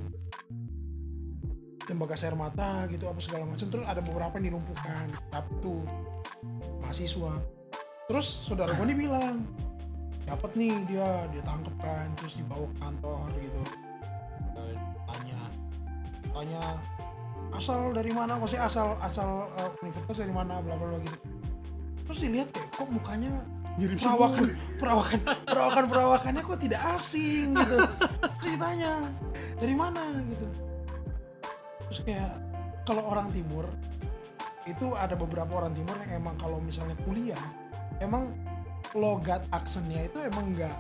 Tembak 1.87 2.15
gas 2.15 2.27
air 2.27 2.35
mata 2.35 2.91
gitu 2.91 3.07
apa 3.07 3.21
segala 3.23 3.47
macam. 3.47 3.67
Terus 3.71 3.87
ada 3.87 4.01
beberapa 4.03 4.35
yang 4.39 4.55
dilumpuhkan. 4.55 5.15
Tuh 5.63 5.83
mahasiswa. 6.83 7.39
Terus 8.07 8.27
saudara 8.27 8.75
gue 8.75 8.87
nih 8.87 8.99
bilang 8.99 9.43
dapat 10.27 10.59
nih 10.59 10.75
dia 10.91 11.07
dia 11.31 11.43
tangkep 11.47 11.75
kan 11.79 12.11
terus 12.19 12.43
dibawa 12.43 12.67
ke 12.67 12.77
kantor 12.83 13.27
gitu. 13.39 13.61
Eh, 14.59 14.75
tanya 15.07 15.41
tanya 16.35 16.63
asal 17.55 17.95
dari 17.95 18.11
mana? 18.11 18.35
Maksudnya 18.35 18.67
asal 18.67 18.99
asal 18.99 19.47
eh, 19.55 19.71
universitas 19.87 20.19
dari 20.19 20.35
mana 20.35 20.59
bla 20.59 20.75
bla 20.75 20.99
gitu 20.99 21.36
terus 22.07 22.19
dilihat 22.23 22.49
kok 22.55 22.89
mukanya 22.89 23.35
Mirip 23.77 24.01
perawakan 24.01 24.57
perawakan 24.81 25.21
perawakan 25.45 25.85
perawakannya 25.85 26.43
kok 26.49 26.61
tidak 26.65 26.81
asing 26.97 27.53
gitu. 27.53 27.77
Terus 28.41 28.53
ditanya 28.57 28.93
dari 29.61 29.75
mana? 29.77 30.01
gitu. 30.33 30.47
Terus 31.85 32.01
kayak 32.09 32.33
kalau 32.89 33.05
orang 33.05 33.29
timur 33.37 33.69
itu 34.65 34.97
ada 34.97 35.13
beberapa 35.13 35.61
orang 35.61 35.77
timur 35.77 35.93
yang 36.09 36.25
emang 36.25 36.35
kalau 36.41 36.57
misalnya 36.65 36.97
kuliah 37.05 37.39
emang 38.01 38.33
logat 38.97 39.45
aksennya 39.53 40.09
itu 40.09 40.25
emang 40.25 40.57
nggak 40.57 40.77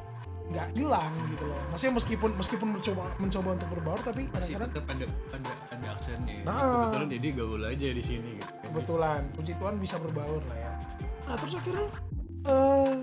nggak 0.56 0.68
hilang 0.72 1.12
gitu 1.36 1.44
loh. 1.52 1.60
Maksudnya 1.76 1.94
meskipun 2.00 2.30
meskipun 2.40 2.68
mencoba 2.80 3.12
mencoba 3.20 3.48
untuk 3.60 3.68
berbaur 3.76 4.00
tapi 4.00 4.24
Masih 4.32 4.56
kadang-kadang 4.56 4.72
tetap 4.72 4.86
ada 4.88 5.06
ada 5.36 5.52
ada 5.68 5.86
aksennya. 6.00 6.36
Nah. 6.48 6.56
Kebetulan 6.64 7.08
jadi 7.12 7.28
gaul 7.36 7.62
aja 7.66 7.88
di 7.92 8.02
sini 8.02 8.30
gitu. 8.40 8.52
kebetulan. 8.72 9.20
Puji 9.36 9.52
Tuhan 9.60 9.76
bisa 9.76 10.00
berbaur 10.00 10.40
lah 10.48 10.56
ya 10.56 10.75
nah 11.26 11.34
terus 11.34 11.54
akhirnya 11.58 11.88
eh 12.46 12.94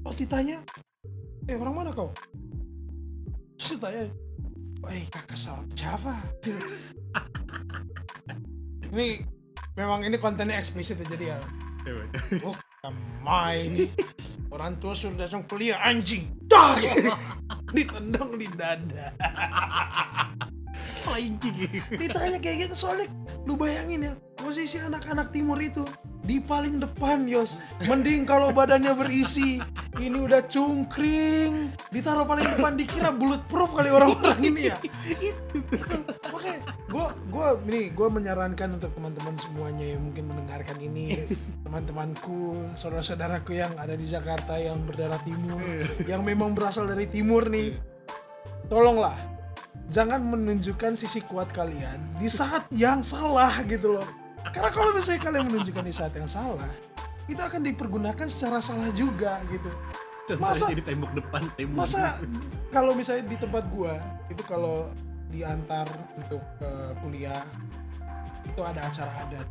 pas 0.00 0.16
ditanya 0.16 0.58
eh 1.44 1.56
orang 1.56 1.74
mana 1.76 1.90
kau? 1.92 2.10
Terus 3.60 3.76
ditanya 3.76 4.04
eh 4.88 5.04
kakak 5.12 5.38
salah 5.38 5.66
Java. 5.76 6.16
Ini 8.90 9.22
memang 9.78 10.02
ini 10.02 10.18
kontennya 10.18 10.58
eksplisit 10.58 10.98
ya 10.98 11.06
jadi 11.14 11.24
ya. 11.30 11.38
Oh 12.42 12.58
sama 12.80 13.54
ini 13.54 13.92
orang 14.50 14.80
tua 14.80 14.96
sudah 14.96 15.28
datang 15.28 15.46
kuliah 15.46 15.78
anjing. 15.84 16.26
Ditendang 17.76 18.34
di 18.34 18.50
dada 18.50 19.14
Flying 21.00 21.36
kick. 21.40 21.56
ditanya 22.00 22.38
kayak 22.38 22.68
gitu 22.68 22.74
soalnya 22.76 23.08
lu 23.48 23.56
bayangin 23.56 24.12
ya 24.12 24.12
posisi 24.36 24.76
anak-anak 24.80 25.32
timur 25.32 25.56
itu 25.60 25.84
di 26.24 26.38
paling 26.38 26.78
depan 26.78 27.24
Yos. 27.24 27.56
Mending 27.88 28.28
kalau 28.28 28.52
badannya 28.52 28.92
berisi 28.94 29.58
ini 29.96 30.18
udah 30.20 30.44
cungkring. 30.46 31.72
Ditaruh 31.90 32.28
paling 32.28 32.44
depan 32.44 32.76
dikira 32.76 33.10
bulletproof 33.10 33.74
kali 33.74 33.90
orang-orang 33.90 34.38
ini 34.44 34.62
ya. 34.70 34.76
Makanya 36.30 36.60
gue 36.90 37.06
gue 37.32 37.48
ini 37.70 37.80
gue 37.90 38.08
menyarankan 38.08 38.68
untuk 38.76 38.92
teman-teman 38.94 39.34
semuanya 39.40 39.86
yang 39.96 40.02
mungkin 40.04 40.24
mendengarkan 40.28 40.78
ini 40.78 41.18
teman-temanku 41.64 42.74
saudara-saudaraku 42.76 43.56
yang 43.56 43.72
ada 43.80 43.96
di 43.96 44.06
Jakarta 44.06 44.60
yang 44.60 44.84
berdarah 44.84 45.20
timur 45.24 45.62
yang 46.04 46.22
memang 46.22 46.52
berasal 46.52 46.84
dari 46.84 47.08
timur 47.08 47.48
nih. 47.48 47.74
Tolonglah 48.70 49.39
jangan 49.90 50.22
menunjukkan 50.22 50.94
sisi 50.94 51.20
kuat 51.26 51.50
kalian 51.50 51.98
di 52.18 52.30
saat 52.30 52.66
yang 52.70 53.02
salah 53.02 53.50
gitu 53.66 53.98
loh. 53.98 54.08
Karena 54.50 54.70
kalau 54.72 54.90
misalnya 54.96 55.20
kalian 55.20 55.44
menunjukkan 55.52 55.84
di 55.84 55.94
saat 55.94 56.12
yang 56.16 56.30
salah 56.30 56.70
itu 57.30 57.38
akan 57.38 57.62
dipergunakan 57.62 58.26
secara 58.26 58.58
salah 58.58 58.90
juga 58.94 59.38
gitu. 59.52 59.70
Contohnya 60.26 60.54
Masa- 60.54 60.70
jadi 60.70 60.84
tembok 60.86 61.12
depan, 61.18 61.42
tembok 61.58 61.76
masa 61.82 62.02
kalau 62.70 62.92
misalnya 62.94 63.24
di 63.26 63.36
tempat 63.38 63.64
gua 63.70 63.98
itu 64.30 64.42
kalau 64.46 64.86
diantar 65.30 65.86
untuk 66.14 66.42
eh, 66.62 66.90
kuliah 67.02 67.42
itu 68.46 68.60
ada 68.62 68.86
acara 68.86 69.12
adat. 69.26 69.48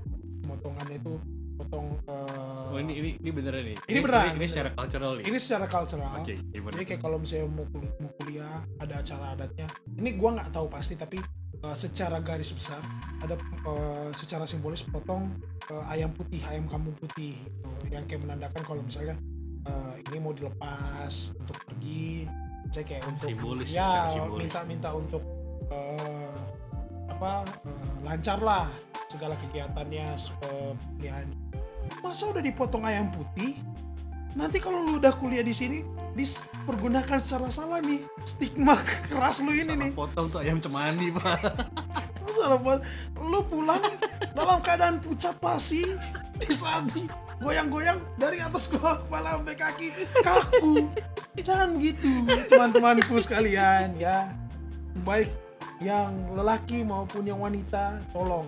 Potongannya 0.47 0.97
itu 0.97 1.19
potong 1.59 1.99
eh, 2.07 2.71
Oh 2.71 2.77
ini 2.79 2.93
ini 2.95 3.09
ini 3.17 3.29
beneran 3.29 3.63
nih. 3.65 3.77
Ini 3.83 3.99
beneran, 3.99 4.23
Ini, 4.23 4.33
beneran. 4.37 4.47
secara 4.47 4.69
cultural 4.71 5.11
nih. 5.17 5.23
ini 5.25 5.37
secara 5.37 5.65
cultural 5.67 6.11
Oke, 6.15 6.35
gimana? 6.47 6.71
jadi 6.77 6.83
kayak 6.85 7.01
kalau 7.01 7.17
misalnya 7.17 7.47
mau, 7.49 7.65
mau 7.99 8.11
kuliah 8.15 8.55
ada 8.77 8.93
acara 8.97 9.25
adatnya 9.33 9.67
ini 9.91 10.09
gua 10.15 10.29
nggak 10.37 10.49
tahu 10.49 10.67
pasti 10.69 10.93
tapi 10.95 11.17
eh, 11.59 11.75
secara 11.75 12.17
garis 12.19 12.49
besar 12.49 12.79
ada 13.19 13.35
eh, 13.35 14.09
secara 14.13 14.45
simbolis 14.45 14.85
potong 14.85 15.33
eh, 15.67 15.91
ayam 15.91 16.13
putih 16.13 16.39
ayam 16.45 16.63
kampung 16.65 16.95
putih 16.95 17.35
gitu, 17.35 17.69
yang 17.91 18.05
kayak 18.05 18.21
menandakan 18.23 18.61
kalau 18.63 18.79
misalnya 18.79 19.17
eh, 19.65 19.93
ini 20.07 20.17
mau 20.17 20.31
dilepas 20.31 21.35
untuk 21.35 21.57
pergi 21.65 22.29
saya 22.69 22.85
kayak 22.85 23.01
untuk 23.09 23.27
Simbolis, 23.33 23.73
ya 23.73 24.13
minta-minta 24.29 24.93
untuk 24.93 25.25
eh, 25.73 26.37
apa 27.09 27.41
eh, 27.65 27.97
lancar 28.05 28.37
lah 28.39 28.69
segala 29.09 29.33
kegiatannya 29.41 30.05
pilihan 30.95 31.25
masa 32.01 32.29
udah 32.29 32.43
dipotong 32.43 32.85
ayam 32.85 33.09
putih? 33.09 33.57
Nanti 34.37 34.61
kalau 34.61 34.85
lu 34.85 35.01
udah 35.01 35.09
kuliah 35.17 35.41
di 35.41 35.51
sini 35.51 35.81
dipergunakan 36.13 37.17
secara 37.17 37.49
salah 37.49 37.81
nih. 37.81 38.05
Stigma 38.23 38.77
keras 39.09 39.41
lu 39.41 39.51
ini 39.51 39.73
Salah 39.73 39.81
nih. 39.81 39.91
potong 39.97 40.27
tuh 40.29 40.39
ayam 40.45 40.61
cemani, 40.61 41.09
Pak. 41.17 41.37
Lu 42.23 42.31
salah 42.39 42.59
buat 42.61 42.79
lu 43.17 43.41
pulang 43.49 43.81
dalam 44.37 44.61
keadaan 44.61 45.01
pucat 45.01 45.33
pasi 45.41 45.83
di 46.39 46.49
saat 46.53 46.87
goyang-goyang 47.39 47.99
dari 48.19 48.43
atas 48.43 48.67
gua 48.71 48.99
kepala 48.99 49.39
sampai 49.39 49.55
kaki 49.55 49.87
kaku. 50.23 50.87
Jangan 51.39 51.69
begitu 51.79 52.07
teman-temanku 52.51 53.15
sekalian 53.19 53.95
ya. 53.95 54.31
Baik 55.07 55.31
yang 55.79 56.11
lelaki 56.35 56.83
maupun 56.83 57.23
yang 57.23 57.39
wanita 57.39 58.03
tolong. 58.11 58.47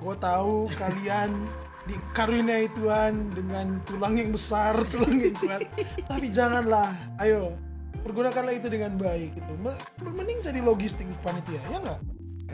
Gue 0.00 0.16
tahu 0.16 0.68
kalian 0.76 1.48
dikaruniai 1.84 2.68
Tuhan 2.70 3.12
dengan 3.30 3.78
tulang 3.84 4.14
yang 4.14 4.30
besar 4.30 4.72
tulang 4.92 5.16
yang 5.16 5.36
kuat 5.36 5.62
tapi 6.04 6.26
janganlah 6.28 6.88
ayo 7.18 7.52
pergunakanlah 8.00 8.52
itu 8.52 8.68
dengan 8.68 8.94
baik 8.94 9.36
itu 9.36 9.52
Me- 9.58 9.80
mending 10.02 10.40
jadi 10.40 10.60
logistik 10.60 11.04
panitia 11.20 11.60
ya 11.62 11.78
nggak 11.78 12.00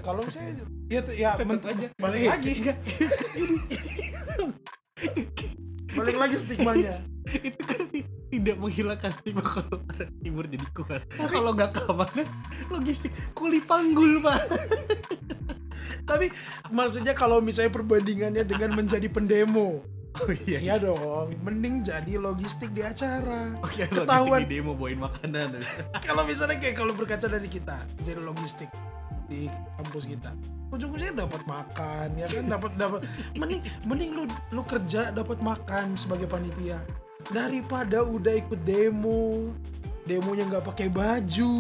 kalau 0.00 0.24
misalnya 0.24 0.64
ya 0.88 1.00
ya 1.06 1.30
Tetep 1.36 1.46
men- 1.46 1.60
aja. 1.62 1.86
balik 1.94 2.18
Iya, 2.18 2.30
lagi 2.30 2.50
enggak. 2.56 2.76
balik 5.90 6.16
lagi 6.16 6.36
stigmanya 6.38 6.94
itu 7.30 7.60
kan 7.60 7.80
ti- 7.88 8.08
tidak 8.30 8.56
menghilangkan 8.56 9.10
stigma 9.12 9.42
kalau 9.42 9.82
orang 9.82 10.10
timur 10.18 10.44
jadi 10.46 10.66
kuat. 10.72 11.02
Kalau 11.12 11.50
nggak 11.50 11.70
keamanan, 11.74 12.26
logistik 12.68 13.10
kuli 13.34 13.58
panggul, 13.60 14.22
Pak. 14.22 14.38
Tapi 16.10 16.26
maksudnya 16.68 17.14
kalau 17.14 17.38
misalnya 17.38 17.70
perbandingannya 17.70 18.42
dengan 18.42 18.74
menjadi 18.74 19.06
pendemo 19.06 19.86
Oh 20.18 20.26
iya. 20.42 20.58
iya 20.58 20.74
dong 20.74 21.30
mending 21.38 21.86
jadi 21.86 22.18
logistik 22.18 22.74
di 22.74 22.82
acara 22.82 23.54
Oh 23.62 23.70
iya, 23.78 23.86
Ketahuan. 23.86 24.42
di 24.42 24.58
demo 24.58 24.74
bawain 24.74 24.98
makanan. 24.98 25.62
kalau 26.06 26.26
misalnya 26.26 26.58
kayak 26.58 26.74
kalau 26.74 26.90
berkaca 26.98 27.30
dari 27.30 27.46
kita 27.46 27.86
jadi 28.02 28.18
logistik 28.18 28.66
di 29.30 29.46
kampus 29.78 30.10
kita 30.10 30.34
ujung-ujungnya 30.74 31.22
dapat 31.22 31.46
makan 31.46 32.18
ya 32.18 32.26
kan 32.26 32.44
dapat 32.50 32.70
dapat 32.74 33.00
mending 33.38 33.62
mending 33.86 34.10
lu 34.18 34.24
lu 34.50 34.62
kerja 34.66 35.14
dapat 35.14 35.38
makan 35.38 35.94
sebagai 35.94 36.26
panitia 36.26 36.82
daripada 37.30 38.02
udah 38.02 38.34
ikut 38.34 38.58
demo 38.66 39.54
demonya 40.02 40.50
nggak 40.50 40.66
pakai 40.66 40.90
baju 40.90 41.54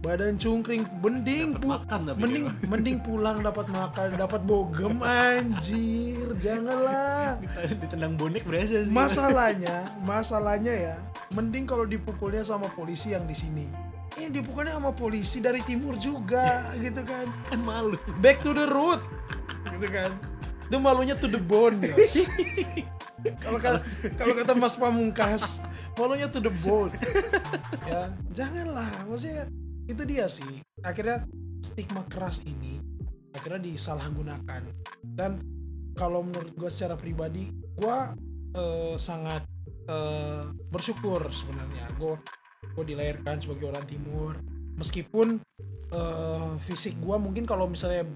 badan 0.00 0.34
cungkring 0.34 0.80
mending 0.98 1.52
pu- 1.52 1.68
makan 1.68 2.08
tapi 2.08 2.18
mending 2.18 2.44
dia. 2.46 2.66
mending 2.66 2.96
pulang 2.98 3.38
dapat 3.38 3.68
makan 3.68 4.16
dapat 4.16 4.40
bogem 4.42 4.96
anjir 4.98 6.24
janganlah 6.40 7.36
Ditendang- 7.80 8.16
bonek 8.16 8.42
berasa 8.42 8.80
sih. 8.80 8.88
masalahnya 8.88 9.92
masalahnya 10.00 10.72
ya 10.72 10.96
mending 11.30 11.68
kalau 11.68 11.84
dipukulnya 11.84 12.40
sama 12.40 12.66
polisi 12.70 13.12
yang 13.12 13.28
di 13.28 13.36
sini 13.36 13.68
ini 14.16 14.32
dipukulnya 14.32 14.72
sama 14.74 14.90
polisi 14.90 15.38
dari 15.38 15.60
timur 15.60 15.94
juga 15.94 16.64
gitu 16.80 17.04
kan 17.04 17.28
kan 17.46 17.60
malu. 17.60 18.00
back 18.18 18.40
to 18.40 18.50
the 18.50 18.64
root 18.64 19.04
gitu 19.68 19.84
kan 19.86 20.08
itu 20.64 20.78
malunya 20.78 21.12
to 21.12 21.26
the 21.26 21.36
bone 21.36 21.76
Yos. 21.82 22.24
kalau 23.44 23.60
ka- 23.60 23.84
kalau 24.16 24.32
kata 24.32 24.56
Mas 24.56 24.74
Pamungkas 24.74 25.60
malunya 25.92 26.24
to 26.24 26.40
the 26.40 26.52
bone 26.58 26.96
ya 27.84 28.08
janganlah 28.32 28.88
maksudnya 29.04 29.44
itu 29.90 30.02
dia 30.06 30.30
sih. 30.30 30.62
Akhirnya 30.86 31.26
stigma 31.60 32.06
keras 32.06 32.40
ini 32.46 32.78
akhirnya 33.34 33.62
disalahgunakan. 33.62 34.62
Dan 35.02 35.42
kalau 35.94 36.22
menurut 36.24 36.54
gue 36.54 36.70
secara 36.70 36.94
pribadi 36.94 37.50
gue 37.78 37.98
eh, 38.54 38.94
sangat 38.98 39.46
eh, 39.86 40.44
bersyukur 40.70 41.26
sebenarnya. 41.30 41.90
Gue 41.98 42.18
gue 42.74 42.84
dilahirkan 42.94 43.42
sebagai 43.42 43.70
orang 43.70 43.86
timur. 43.86 44.38
Meskipun 44.78 45.42
eh, 45.90 46.52
fisik 46.62 46.94
gue 46.98 47.16
mungkin 47.18 47.44
kalau 47.46 47.66
misalnya 47.70 48.06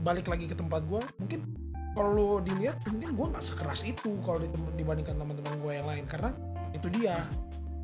balik 0.00 0.28
lagi 0.28 0.50
ke 0.50 0.56
tempat 0.58 0.84
gue 0.84 1.00
mungkin 1.22 1.40
kalau 1.94 2.42
dilihat 2.42 2.82
mungkin 2.90 3.14
gue 3.14 3.26
nggak 3.30 3.46
sekeras 3.46 3.86
itu 3.86 4.18
kalau 4.26 4.42
dibandingkan 4.74 5.14
teman-teman 5.14 5.54
gue 5.60 5.72
yang 5.72 5.88
lain. 5.88 6.04
Karena 6.08 6.30
itu 6.74 6.88
dia 6.90 7.24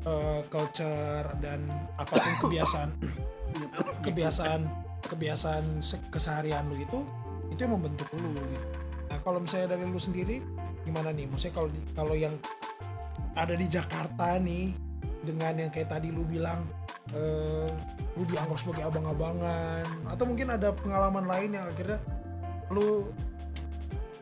eh, 0.05 0.41
culture 0.49 1.27
dan 1.41 1.65
apa 1.97 2.13
pun 2.17 2.33
kebiasaan 2.49 2.89
kebiasaan 4.05 4.61
kebiasaan 5.05 5.83
se- 5.83 6.01
keseharian 6.13 6.65
lu 6.69 6.77
itu 6.79 6.99
itu 7.51 7.59
yang 7.59 7.75
membentuk 7.75 8.07
lu 8.15 8.31
gitu. 8.31 8.67
Nah 9.11 9.19
kalau 9.21 9.43
misalnya 9.43 9.75
dari 9.75 9.83
lu 9.85 9.99
sendiri 9.99 10.39
gimana 10.87 11.11
nih? 11.11 11.27
Maksudnya 11.27 11.53
kalau 11.53 11.69
kalau 11.93 12.15
yang 12.15 12.35
ada 13.35 13.53
di 13.55 13.67
Jakarta 13.67 14.39
nih 14.39 14.71
dengan 15.21 15.53
yang 15.67 15.69
kayak 15.69 15.93
tadi 15.93 16.09
lu 16.09 16.25
bilang 16.25 16.65
eh, 17.13 17.69
lu 18.17 18.23
dianggap 18.27 18.57
sebagai 18.59 18.83
abang-abangan 18.89 19.85
atau 20.09 20.25
mungkin 20.27 20.51
ada 20.51 20.73
pengalaman 20.75 21.25
lain 21.29 21.49
yang 21.55 21.65
akhirnya 21.69 21.99
lu 22.71 23.07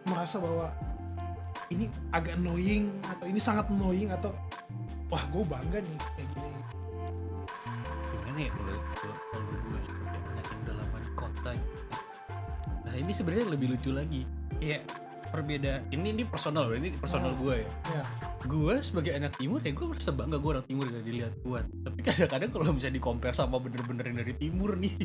merasa 0.05 0.41
bahwa 0.41 0.73
ini 1.69 1.85
agak 2.09 2.37
annoying 2.37 2.89
atau 3.05 3.25
ini 3.29 3.37
sangat 3.37 3.69
annoying 3.69 4.09
atau 4.09 4.33
wah 5.09 5.23
gue 5.29 5.43
bangga 5.43 5.79
nih 5.81 5.97
kayak 6.15 6.29
gini. 6.33 6.49
Gimana 8.09 8.39
ya 8.39 8.51
kalau 8.53 8.75
kalau 9.33 9.45
gue 9.49 9.79
anak 10.13 10.45
yang 10.45 10.59
udah 10.63 10.75
lama 10.77 10.97
di 11.01 11.11
kota 11.13 11.51
gitu. 11.53 11.77
nah 12.79 12.93
ini 12.95 13.11
sebenarnya 13.13 13.45
lebih 13.49 13.67
lucu 13.75 13.89
lagi. 13.91 14.21
Ya 14.61 14.79
perbedaan 15.29 15.85
ini 15.93 16.09
ini 16.13 16.23
personal 16.25 16.73
ini 16.73 16.89
personal 16.97 17.33
Hmm. 17.37 17.41
gue 17.45 17.55
ya. 17.61 17.69
Ya 17.93 18.03
gue 18.39 18.73
sebagai 18.79 19.11
anak 19.13 19.35
timur 19.35 19.59
ya 19.59 19.75
gue 19.75 19.83
merasa 19.83 20.15
bangga 20.15 20.39
gue 20.39 20.49
orang 20.49 20.65
timur 20.65 20.87
yang 20.87 21.03
dilihat 21.03 21.33
kuat 21.43 21.67
tapi 21.83 21.99
kadang-kadang 21.99 22.49
kalau 22.55 22.71
misalnya 22.71 22.95
di 22.95 23.03
compare 23.03 23.35
sama 23.35 23.59
bener-bener 23.59 24.05
yang 24.09 24.17
dari 24.23 24.33
timur 24.37 24.79
nih. 24.79 24.95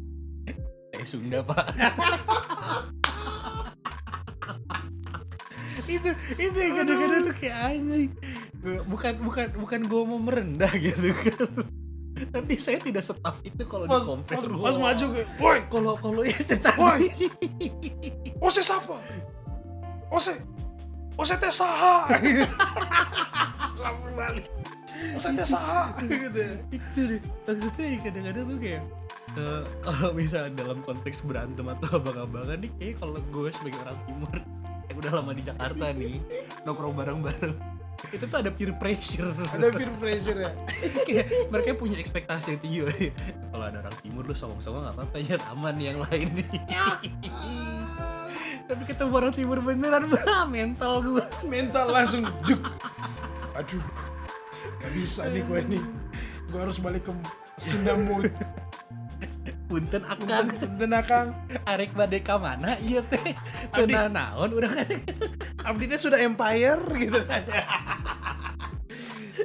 Kayak 0.92 1.06
Sunda 1.08 1.40
pak. 1.40 1.64
Itu 5.90 6.10
itu 6.38 6.54
yang 6.54 6.74
kadang-kadang 6.78 7.20
tuh 7.26 7.34
kayak 7.34 7.58
anjing 7.66 8.10
bukan 8.60 9.14
bukan 9.24 9.46
bukan 9.56 9.80
gue 9.88 10.02
mau 10.04 10.20
merendah 10.20 10.72
gitu 10.76 11.10
kan. 11.16 11.48
Tapi 12.20 12.54
saya 12.60 12.76
tidak 12.84 13.00
setaf 13.00 13.40
itu 13.40 13.64
kalau 13.64 13.88
di 13.88 13.96
compare 14.04 14.44
pas, 14.44 14.60
pas 14.60 14.76
maju 14.76 15.04
gue 15.16 15.24
woi 15.40 15.58
kalau 15.72 15.94
kalau 15.96 16.22
itu 16.26 16.54
tadi. 16.60 17.08
Ose 18.44 18.60
siapa? 18.60 19.00
Ose! 20.12 20.36
Ose 21.16 21.36
teh 21.36 21.52
saha. 21.52 22.08
Langsung 23.84 24.12
balik. 24.16 24.48
Ose 25.16 25.28
teh 25.32 25.46
saha. 25.48 25.96
Gitu 26.04 26.40
ya. 26.40 26.54
Itu 26.72 27.00
deh. 27.16 27.20
Maksudnya 27.48 27.84
ya 27.84 27.98
kadang-kadang 28.04 28.44
tuh 28.48 28.58
kayak 28.60 28.82
eh, 29.36 29.62
kalau 29.84 30.10
misalnya 30.12 30.52
dalam 30.64 30.78
konteks 30.84 31.24
berantem 31.24 31.68
atau 31.68 32.00
abang-abangan 32.00 32.58
nih 32.64 32.72
kayak 32.76 32.94
kalau 33.00 33.20
gue 33.20 33.48
sebagai 33.52 33.80
orang 33.84 33.98
timur 34.08 34.36
yang 34.90 34.96
udah 34.98 35.12
lama 35.22 35.32
di 35.36 35.42
Jakarta 35.46 35.84
nih 35.94 36.18
nongkrong 36.66 36.94
bareng-bareng 36.98 37.79
itu 38.08 38.24
tuh 38.24 38.38
ada 38.40 38.48
peer 38.48 38.72
pressure. 38.80 39.36
Ada 39.52 39.68
peer 39.76 39.92
pressure 40.00 40.38
ya 40.40 40.52
mereka 41.52 41.76
punya 41.76 42.00
ekspektasi 42.00 42.56
tinggi 42.58 43.12
kalau 43.52 43.64
ada 43.68 43.84
orang 43.84 43.96
timur 44.00 44.24
lu 44.24 44.32
songong-songong 44.32 44.88
nggak 44.88 44.96
apa-apa 44.96 45.16
ya 45.20 45.36
aman 45.52 45.76
yang 45.76 45.98
lain 46.08 46.28
nih. 46.32 46.48
Tapi 48.64 48.82
ketemu 48.86 49.12
orang 49.12 49.34
timur 49.34 49.58
beneran 49.60 50.08
bah, 50.08 50.46
mental 50.48 51.04
gue 51.04 51.24
mental 51.44 51.90
langsung 51.92 52.24
duk. 52.48 52.62
Aduh 53.58 53.84
gak 54.80 54.92
bisa 54.96 55.28
nih 55.28 55.44
gue 55.44 55.60
nih 55.76 55.82
gue 56.50 56.58
harus 56.60 56.80
balik 56.80 57.04
ke 57.04 57.12
Sunda 57.60 57.92
mood 58.00 58.32
punten 59.70 60.02
akan 60.02 60.44
Punten 60.50 60.90
akang. 60.90 61.30
Arek 61.62 61.94
badeka 61.94 62.34
mana? 62.42 62.74
Iya 62.82 63.06
teh. 63.06 63.38
Abdi, 63.70 63.94
Nah, 63.94 64.10
naon 64.10 64.50
orang 64.58 64.82
kan 64.82 64.90
abdinya 65.62 65.94
sudah 65.94 66.18
empire 66.18 66.82
gitu. 66.98 67.22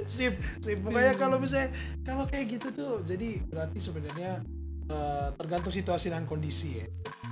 Sip 0.09 0.33
sip. 0.65 0.81
Pokoknya 0.81 1.13
kalau 1.13 1.37
misalnya 1.37 1.69
kalau 2.01 2.25
kayak 2.25 2.57
gitu 2.57 2.67
tuh 2.73 2.93
jadi 3.05 3.37
berarti 3.45 3.77
sebenarnya 3.77 4.41
eh, 4.89 5.29
tergantung 5.37 5.69
situasi 5.69 6.09
dan 6.09 6.25
kondisi 6.25 6.81
ya. 6.81 6.87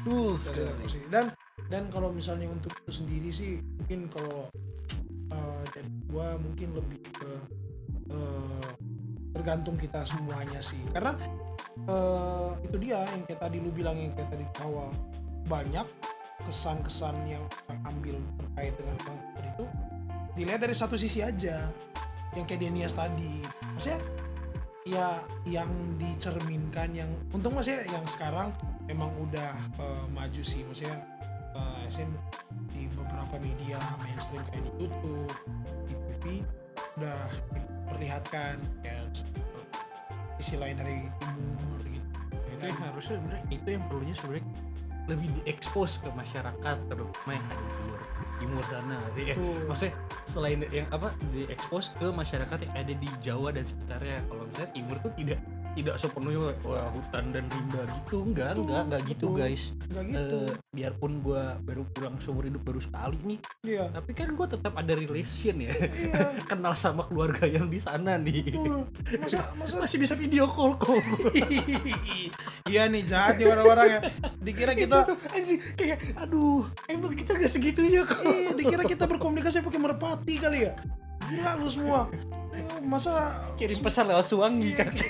Betul 0.06 0.38
Situasi 0.38 1.10
dan 1.10 1.10
dan 1.10 1.26
dan 1.74 1.84
kalau 1.90 2.14
misalnya 2.14 2.46
untuk 2.54 2.70
itu 2.78 2.92
sendiri 2.94 3.34
sih 3.34 3.58
mungkin 3.82 4.06
kalau 4.14 4.46
eh, 5.34 5.64
dari 5.74 5.90
gua 6.14 6.38
mungkin 6.38 6.78
lebih 6.78 7.02
ke 7.10 7.32
eh, 8.14 8.70
tergantung 9.34 9.76
kita 9.82 10.06
semuanya 10.06 10.62
sih. 10.62 10.80
Karena 10.94 11.18
eh, 11.88 12.52
itu 12.66 12.76
dia 12.80 13.06
yang 13.08 13.24
kayak 13.26 13.42
tadi 13.42 13.58
lu 13.60 13.70
bilang 13.70 13.98
yang 13.98 14.12
kayak 14.14 14.30
tadi 14.34 14.44
di 14.46 14.56
awal. 14.64 14.90
Banyak 15.48 15.88
kesan-kesan 16.44 17.16
yang 17.28 17.44
ambil 17.88 18.20
terkait 18.40 18.74
dengan 18.76 18.96
konten 19.04 19.44
itu 19.44 19.66
dilihat 20.36 20.60
dari 20.66 20.76
satu 20.76 21.00
sisi 21.00 21.24
aja 21.24 21.70
yang 22.34 22.46
kayak 22.50 22.62
Denias 22.62 22.94
tadi. 22.98 23.46
Maksudnya 23.78 24.02
ya 24.84 25.24
yang 25.48 25.72
dicerminkan 25.96 26.92
yang 26.92 27.08
untung 27.32 27.56
maksudnya 27.56 27.88
yang 27.88 28.04
sekarang 28.10 28.52
memang 28.90 29.10
udah 29.30 29.54
eh, 29.80 30.06
maju 30.12 30.42
sih. 30.44 30.66
Maksudnya 30.66 30.98
eh, 31.56 31.90
SM 31.90 32.12
di 32.74 32.90
beberapa 32.98 33.36
media 33.40 33.80
mainstream 34.02 34.44
kayak 34.50 34.64
di 34.68 34.72
YouTube 34.84 35.32
di 35.88 35.94
TV 35.96 36.24
udah 36.98 37.22
diperlihatkan. 37.54 38.58
Kayak 38.82 39.04
sisi 40.40 40.56
lain 40.58 40.76
dari 40.80 41.08
timur 41.20 41.82
gitu. 41.86 42.08
Itu 42.54 42.64
yang 42.64 42.80
harusnya 42.80 43.16
sebenarnya 43.20 43.44
itu 43.52 43.68
yang 43.68 43.84
perlunya 43.90 44.16
sebenarnya 44.16 44.48
lebih 45.04 45.28
diekspos 45.44 46.00
ke 46.00 46.10
masyarakat 46.16 46.78
terutama 46.88 47.32
yang 47.36 47.48
ada 47.52 47.64
di 47.68 47.76
luar 47.84 48.02
timur 48.40 48.64
sana 48.64 48.98
sih? 49.12 49.24
Ya. 49.32 49.36
Maksudnya 49.68 49.94
selain 50.24 50.60
yang 50.72 50.88
apa 50.96 51.12
diekspos 51.36 51.92
ke 52.00 52.08
masyarakat 52.08 52.58
yang 52.64 52.74
ada 52.76 52.94
di 52.96 53.10
Jawa 53.20 53.50
dan 53.52 53.68
sekitarnya. 53.68 54.24
Kalau 54.32 54.44
misalnya 54.48 54.72
timur 54.72 54.98
tuh 55.04 55.14
tidak 55.20 55.40
tidak 55.74 55.96
sepenuhnya 55.98 56.54
wah 56.64 56.88
hutan 56.94 57.34
dan 57.34 57.44
rimba 57.50 57.82
gitu. 57.90 58.18
Enggak 58.24 58.50
Betul, 58.54 58.64
enggak 58.64 58.82
enggak 58.86 59.02
gitu 59.10 59.26
betul. 59.30 59.40
guys. 59.42 59.64
nggak 59.90 60.04
gitu. 60.10 60.38
Eh, 60.38 60.52
biarpun 60.74 61.12
gua 61.26 61.44
baru 61.62 61.84
pulang 61.94 62.16
seumur 62.22 62.46
hidup 62.46 62.62
baru 62.62 62.80
sekali 62.82 63.18
nih 63.26 63.40
iya. 63.66 63.86
tapi 63.94 64.12
kan 64.14 64.34
gua 64.38 64.48
tetap 64.50 64.74
ada 64.78 64.94
relation 64.94 65.56
ya. 65.58 65.74
Iya. 65.74 66.20
Kenal 66.50 66.74
sama 66.78 67.10
keluarga 67.10 67.46
yang 67.50 67.68
di 67.68 67.82
sana 67.82 68.18
nih. 68.22 68.54
Betul. 68.54 68.86
Masa 69.18 69.40
masa 69.60 69.76
masih 69.82 69.98
bisa 69.98 70.14
video 70.14 70.46
call 70.46 70.78
kok. 70.78 70.94
Iya 72.64 72.88
nih 72.88 73.04
jahat 73.04 73.36
nih 73.36 73.52
orang-orang 73.52 73.88
ya. 73.92 74.00
Dikira 74.40 74.72
kita 74.72 75.04
kayak 75.76 76.16
aduh 76.16 76.64
emang 76.88 77.12
kita 77.12 77.36
gak 77.36 77.52
segitunya 77.52 78.08
kok. 78.08 78.24
Iya 78.24 78.56
dikira 78.56 78.84
kita 78.88 79.04
berkomunikasi 79.04 79.60
pakai 79.60 79.82
merpati 79.84 80.34
kali 80.40 80.72
ya. 80.72 80.74
Gila 81.28 81.60
lu 81.60 81.68
semua 81.68 82.08
masa 82.82 83.38
kirim 83.60 83.78
pesan 83.78 84.10
lewat 84.10 84.26
suwangi 84.26 84.72
kan 84.74 84.90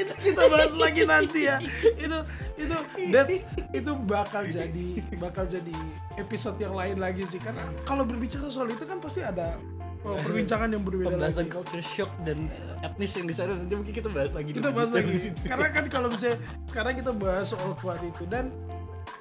itu 0.00 0.12
kita 0.32 0.42
bahas 0.48 0.72
lagi 0.76 1.02
nanti 1.04 1.40
ya. 1.48 1.56
Itu 1.96 2.18
itu 2.56 2.76
that's, 3.12 3.40
itu 3.72 3.92
bakal 4.04 4.42
jadi 4.48 4.88
bakal 5.20 5.44
jadi 5.48 5.76
episode 6.16 6.56
yang 6.60 6.74
lain 6.74 6.96
lagi 7.00 7.24
sih. 7.28 7.40
Karena 7.40 7.68
kalau 7.84 8.04
berbicara 8.08 8.48
soal 8.48 8.72
itu 8.72 8.84
kan 8.84 8.98
pasti 9.00 9.20
ada 9.24 9.56
oh, 10.04 10.16
perbincangan 10.20 10.68
yang 10.72 10.82
berbeda 10.84 11.16
pembahasan 11.16 11.48
lagi 11.48 11.52
culture 11.52 11.84
shock 11.84 12.10
dan 12.24 12.38
etnis 12.84 13.12
yang 13.16 13.26
di 13.28 13.34
sana. 13.36 13.52
Nanti 13.56 13.74
mungkin 13.76 13.94
kita 13.94 14.08
bahas 14.08 14.30
lagi 14.32 14.50
kita 14.56 14.70
bahas 14.72 14.90
lagi. 14.92 15.12
karena 15.44 15.68
kan 15.72 15.84
kalau 15.92 16.08
misalnya 16.08 16.38
sekarang 16.68 16.94
kita 16.96 17.12
bahas 17.12 17.46
soal 17.52 17.76
kuat 17.80 18.00
itu. 18.04 18.24
Dan 18.28 18.52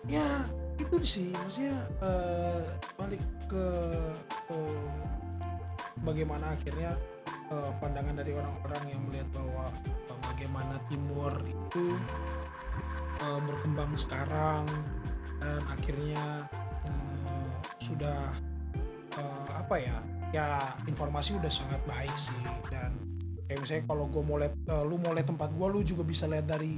ya 0.07 0.25
itu 0.79 0.95
sih. 1.03 1.31
Maksudnya 1.35 1.75
eh, 2.03 2.63
balik 2.95 3.21
ke 3.49 3.65
eh, 4.53 5.18
bagaimana 6.01 6.51
akhirnya 6.51 6.95
eh, 7.49 7.71
pandangan 7.77 8.15
dari 8.15 8.31
orang-orang 8.31 8.83
yang 8.87 9.01
melihat 9.05 9.29
bahwa 9.33 9.65
eh, 9.85 10.19
bagaimana 10.25 10.75
timur 10.85 11.33
itu 11.43 11.85
eh, 13.19 13.39
berkembang 13.41 13.91
sekarang 13.95 14.63
dan 15.39 15.61
akhirnya 15.67 16.47
eh, 16.83 17.47
sudah 17.79 18.19
eh, 19.13 19.47
apa 19.51 19.75
ya 19.77 19.97
ya 20.29 20.47
informasi 20.85 21.33
udah 21.35 21.49
sangat 21.49 21.81
baik 21.85 22.13
sih. 22.13 22.37
Dan 22.69 22.93
kayak 23.45 23.59
misalnya 23.59 23.83
kalau 23.85 24.05
gue 24.05 24.21
mau 24.21 24.37
lihat 24.37 24.53
eh, 24.55 24.83
lu 24.85 24.95
mau 24.95 25.11
lihat 25.11 25.27
tempat 25.27 25.49
gue 25.49 25.67
lu 25.67 25.81
juga 25.81 26.03
bisa 26.03 26.25
lihat 26.25 26.45
dari 26.45 26.77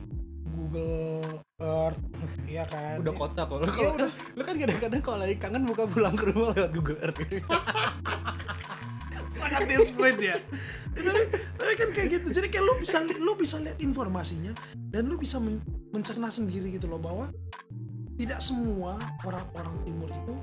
Google 0.52 1.40
Earth 1.58 2.00
ya 2.44 2.64
kan? 2.66 3.00
Udah 3.00 3.14
kota 3.14 3.44
Iya, 3.44 3.48
kalau- 3.48 3.96
udah. 3.96 4.12
lu 4.36 4.42
kan 4.42 4.56
kadang-kadang 4.56 5.02
kalau 5.02 5.18
lagi 5.20 5.36
kangen 5.36 5.64
buka 5.64 5.84
pulang 5.86 6.12
ke 6.14 6.28
rumah 6.28 6.52
lewat 6.52 6.72
Google 6.72 7.00
Earth 7.02 7.20
sangat 9.32 9.64
desperate 9.66 10.20
ya. 10.20 10.38
Tapi, 10.92 11.22
tapi 11.56 11.74
kan 11.76 11.90
kayak 11.90 12.08
gitu. 12.12 12.28
Jadi 12.32 12.48
kayak 12.52 12.66
lu 12.68 12.74
bisa 12.78 12.98
lu 13.02 13.34
bisa 13.34 13.56
lihat 13.58 13.80
informasinya 13.80 14.52
dan 14.92 15.08
lu 15.08 15.16
bisa 15.16 15.40
men- 15.40 15.64
mencerna 15.90 16.28
sendiri 16.28 16.76
gitu 16.76 16.86
loh 16.86 17.00
bahwa 17.00 17.32
tidak 18.16 18.44
semua 18.44 19.00
orang-orang 19.24 19.76
timur 19.82 20.10
itu 20.12 20.36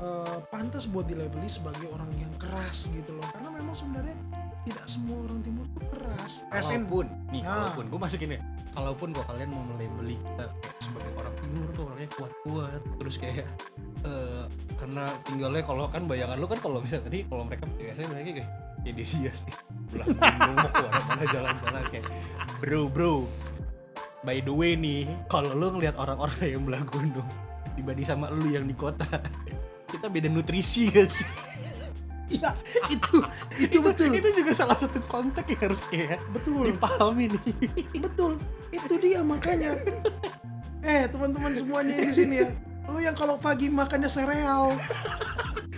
eh, 0.00 0.38
pantas 0.48 0.88
buat 0.88 1.04
dilabeli 1.04 1.46
sebagai 1.46 1.84
orang 1.92 2.08
yang 2.16 2.32
keras 2.40 2.88
gitu 2.90 3.12
loh. 3.12 3.26
Karena 3.28 3.52
memang 3.52 3.76
sebenarnya 3.76 4.16
tidak 4.60 4.84
semua 4.88 5.16
orang 5.24 5.40
timur 5.40 5.64
itu 5.68 5.80
keras. 5.88 6.32
SN 6.50 6.84
kalaupun 6.84 7.08
nih 7.30 7.44
Nah. 7.44 7.68
kalaupun 7.68 7.84
gue 7.88 8.00
masukin 8.00 8.36
ya 8.36 8.40
kalaupun 8.70 9.10
kok 9.10 9.26
kalian 9.26 9.50
mau 9.50 9.64
melabeli 9.66 10.14
kita 10.14 10.46
sebagai 10.78 11.12
orang 11.18 11.34
timur 11.42 11.66
tuh 11.74 11.82
orangnya 11.90 12.10
kuat-kuat 12.14 12.82
terus 13.02 13.14
kayak 13.18 13.46
eh, 14.06 14.44
karena 14.78 15.04
tinggalnya 15.26 15.62
kalau 15.66 15.84
kan 15.90 16.02
bayangan 16.06 16.36
lu 16.38 16.46
kan 16.46 16.58
kalau 16.62 16.78
misalnya 16.78 17.10
tadi 17.10 17.26
kalau 17.26 17.42
mereka 17.44 17.64
biasanya 17.74 18.08
mereka 18.14 18.30
kayak 18.42 18.50
ya 18.80 18.92
dia 18.96 19.06
dia 19.06 19.32
sih. 19.36 19.52
Belah 19.92 20.06
gunung 20.08 20.56
mau 20.56 20.70
ke 20.70 20.80
mana-mana 20.80 21.24
jalan-jalan 21.28 21.82
kayak 21.92 22.06
bro 22.62 22.82
bro 22.88 23.14
by 24.24 24.36
the 24.44 24.52
way 24.52 24.76
nih 24.76 25.08
kalau 25.32 25.52
lu 25.56 25.72
ngelihat 25.76 25.96
orang-orang 25.96 26.40
yang 26.44 26.62
belah 26.64 26.84
gunung 26.84 27.28
dibanding 27.74 28.06
sama 28.08 28.28
lu 28.28 28.52
yang 28.52 28.68
di 28.68 28.76
kota 28.76 29.06
kita 29.90 30.06
beda 30.06 30.28
nutrisi 30.28 30.92
guys 30.92 31.24
iya 32.30 32.50
itu 32.86 33.18
itu 33.58 33.78
betul. 33.82 34.14
itu 34.14 34.28
juga 34.38 34.52
salah 34.54 34.78
satu 34.78 35.02
konteks 35.10 35.50
yang 35.50 35.60
harus 35.66 35.82
kayak 35.90 36.22
betul. 36.30 36.62
dipahami 36.62 37.26
nih. 37.34 37.52
Betul 37.98 38.38
itu 38.70 38.94
dia 39.02 39.20
makanya. 39.20 39.74
Eh 40.80 41.04
teman-teman 41.10 41.52
semuanya 41.52 41.98
di 41.98 42.10
sini 42.14 42.34
ya. 42.46 42.48
Lu 42.88 42.98
yang 43.02 43.14
kalau 43.18 43.36
pagi 43.36 43.66
makannya 43.68 44.08
sereal. 44.08 44.78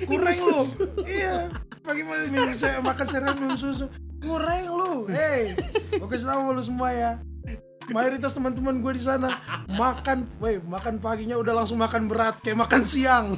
Kurang 0.04 0.38
lu. 0.38 0.60
iya 1.08 1.48
pagi 1.82 2.06
makan 2.06 2.26
minum 2.30 2.54
se- 2.54 2.78
makan 2.84 3.06
sereal 3.08 3.34
minum 3.34 3.56
susu. 3.58 3.88
Kurang 4.22 4.64
lu. 4.68 4.92
Hey 5.08 5.56
oke 5.98 6.14
selamat 6.14 6.52
lu 6.52 6.62
semua 6.62 6.92
ya. 6.92 7.12
Mayoritas 7.90 8.30
teman-teman 8.30 8.78
gue 8.78 8.94
di 8.94 9.02
sana 9.02 9.42
makan, 9.74 10.30
weh 10.38 10.62
makan 10.62 11.02
paginya 11.02 11.34
udah 11.34 11.50
langsung 11.50 11.82
makan 11.82 12.06
berat 12.06 12.38
kayak 12.38 12.62
makan 12.62 12.82
siang. 12.86 13.34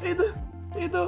Itu 0.00 0.26
itu 0.80 1.02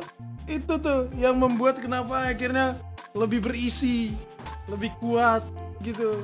itu 0.44 0.74
tuh 0.76 1.08
yang 1.16 1.40
membuat 1.40 1.80
kenapa 1.80 2.28
akhirnya 2.28 2.76
lebih 3.16 3.40
berisi 3.40 4.12
lebih 4.68 4.92
kuat 5.00 5.40
gitu. 5.80 6.20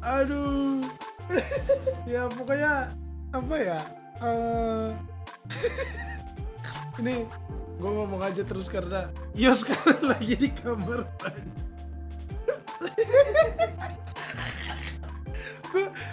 Aduh. 0.00 0.84
Ya 2.04 2.28
pokoknya 2.28 2.92
apa 3.32 3.56
ya 3.56 3.80
eh, 4.20 4.88
ini 7.00 7.24
gue 7.74 7.90
ngomong 7.90 8.22
aja 8.22 8.42
terus 8.42 8.70
karena 8.70 9.10
Yo 9.34 9.50
sekarang 9.52 10.00
lagi 10.14 10.34
di 10.38 10.48
kamar. 10.50 11.04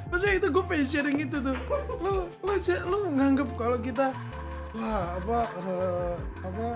Maksudnya 0.10 0.36
itu 0.36 0.48
gue 0.50 0.64
pengen 0.66 0.88
sharing 0.88 1.18
itu 1.22 1.38
tuh. 1.38 1.56
Lu 2.42 2.54
ja- 2.60 2.84
lu 2.84 3.14
nganggep 3.14 3.50
kalau 3.56 3.78
kita 3.78 4.10
wah 4.72 5.20
apa 5.20 5.40
eh, 5.60 6.16
apa 6.42 6.68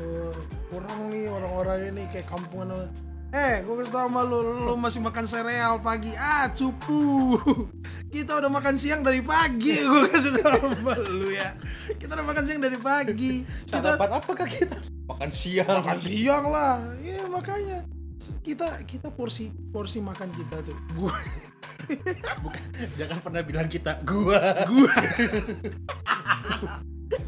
eh, 0.00 0.32
kurang 0.72 1.12
nih 1.12 1.28
orang-orang 1.28 1.92
ini 1.92 2.02
kayak 2.08 2.32
kampungan 2.32 2.88
eh 3.30 3.60
gue 3.60 3.74
kasih 3.76 3.92
sama 3.92 4.24
lu 4.24 4.40
lu 4.66 4.74
masih 4.74 4.98
makan 4.98 5.22
sereal 5.24 5.78
pagi. 5.78 6.10
Ah 6.18 6.50
cupu 6.50 7.38
kita 8.10 8.42
udah 8.42 8.50
makan 8.50 8.74
siang 8.74 9.06
dari 9.06 9.22
pagi 9.22 9.78
gue 9.78 10.10
kasih 10.10 10.34
tau 10.42 10.58
sama 10.58 10.98
lu 10.98 11.30
ya. 11.30 11.54
Kita 11.94 12.18
udah 12.18 12.26
makan 12.26 12.42
siang 12.42 12.60
dari 12.60 12.78
pagi. 12.78 13.46
Kita 13.46 13.94
sarapan 13.94 14.10
apakah 14.18 14.46
kita? 14.50 14.78
Makan 15.06 15.30
siang. 15.30 15.78
Makan 15.86 15.98
siang 16.02 16.44
lah. 16.50 16.82
Iya 16.98 17.30
makanya. 17.30 17.86
Kita 18.42 18.82
kita 18.84 19.08
porsi 19.14 19.54
porsi 19.70 20.02
makan 20.02 20.34
kita 20.34 20.58
tuh. 20.66 20.76
Gue 20.98 21.14
Bukan, 22.44 22.62
jangan 22.98 23.18
pernah 23.24 23.42
bilang 23.42 23.66
kita 23.70 24.02
gua. 24.02 24.66
gua. 24.66 24.94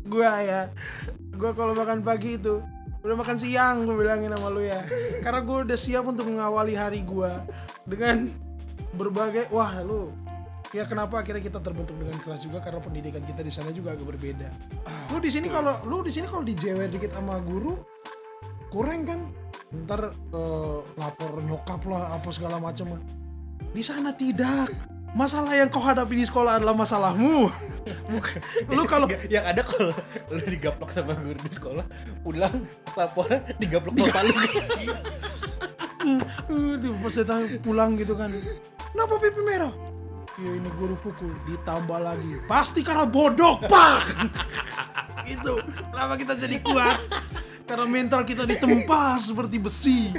Gua 0.03 0.33
ya. 0.42 0.62
Gua 1.35 1.51
kalau 1.55 1.73
makan 1.79 2.03
pagi 2.03 2.37
itu 2.37 2.59
udah 3.03 3.16
makan 3.18 3.35
siang 3.35 3.83
gue 3.83 3.99
bilangin 3.99 4.35
sama 4.35 4.51
lu 4.51 4.62
ya. 4.66 4.83
Karena 5.23 5.40
gue 5.42 5.57
udah 5.66 5.79
siap 5.79 6.05
untuk 6.07 6.27
mengawali 6.27 6.75
hari 6.75 7.03
gua 7.07 7.47
dengan 7.87 8.31
berbagai 8.95 9.49
wah 9.51 9.81
lu 9.81 10.12
ya 10.72 10.88
kenapa 10.88 11.20
akhirnya 11.20 11.44
kita 11.44 11.61
terbentuk 11.61 11.94
dengan 12.00 12.16
kelas 12.18 12.48
juga? 12.48 12.64
Karena 12.64 12.80
pendidikan 12.80 13.22
kita 13.22 13.44
di 13.44 13.52
sana 13.52 13.70
juga 13.70 13.92
agak 13.92 14.08
berbeda. 14.16 14.48
Lu 15.12 15.20
di 15.20 15.28
sini 15.28 15.52
kalau 15.52 15.85
lu 15.85 16.00
di 16.00 16.11
sini 16.12 16.26
kalau 16.26 16.42
dijewer 16.42 16.88
dikit 16.88 17.12
sama 17.12 17.38
guru 17.44 17.76
kurang 18.72 19.04
kan? 19.04 19.20
Ntar 19.72 20.12
eh, 20.12 20.78
lapor 20.96 21.44
nyokap 21.44 21.85
lah 21.85 22.16
apa 22.16 22.28
segala 22.32 22.56
macam 22.56 22.96
di 23.72 23.82
sana 23.85 24.16
tidak. 24.16 24.72
Masalah 25.12 25.52
yang 25.52 25.68
kau 25.68 25.85
hadapi 25.85 26.16
di 26.16 26.24
sekolah 26.24 26.56
adalah 26.56 26.72
masalahmu. 26.72 27.52
Bukan. 28.12 28.40
Lu 28.72 28.88
kalau 28.88 29.04
yang 29.35 29.44
ada 29.44 29.61
kalau 29.61 29.92
lu 30.32 30.44
digaplok 30.48 30.88
sama 30.96 31.12
guru 31.20 31.37
di 31.37 31.52
sekolah, 31.52 31.85
pulang 32.24 32.64
laporan 32.96 33.44
digaplok 33.61 33.92
bapak 33.92 34.22
lu. 34.24 34.32
uh, 36.48 36.74
di 36.80 37.61
pulang 37.61 37.92
gitu 38.00 38.16
kan. 38.16 38.32
Kenapa 38.92 39.20
pipi 39.20 39.40
merah 39.44 39.91
ya 40.40 40.51
ini 40.53 40.71
guru 40.77 40.97
pukul 41.01 41.33
ditambah 41.49 42.01
lagi. 42.01 42.40
Pasti 42.49 42.81
karena 42.81 43.05
bodoh 43.09 43.61
pak. 43.66 44.29
Itu 45.35 45.61
kenapa 45.92 46.14
kita 46.16 46.35
jadi 46.37 46.57
kuat? 46.64 46.99
Karena 47.68 47.87
mental 47.87 48.23
kita 48.27 48.45
ditempa 48.45 49.16
seperti 49.23 49.57
besi. 49.61 50.12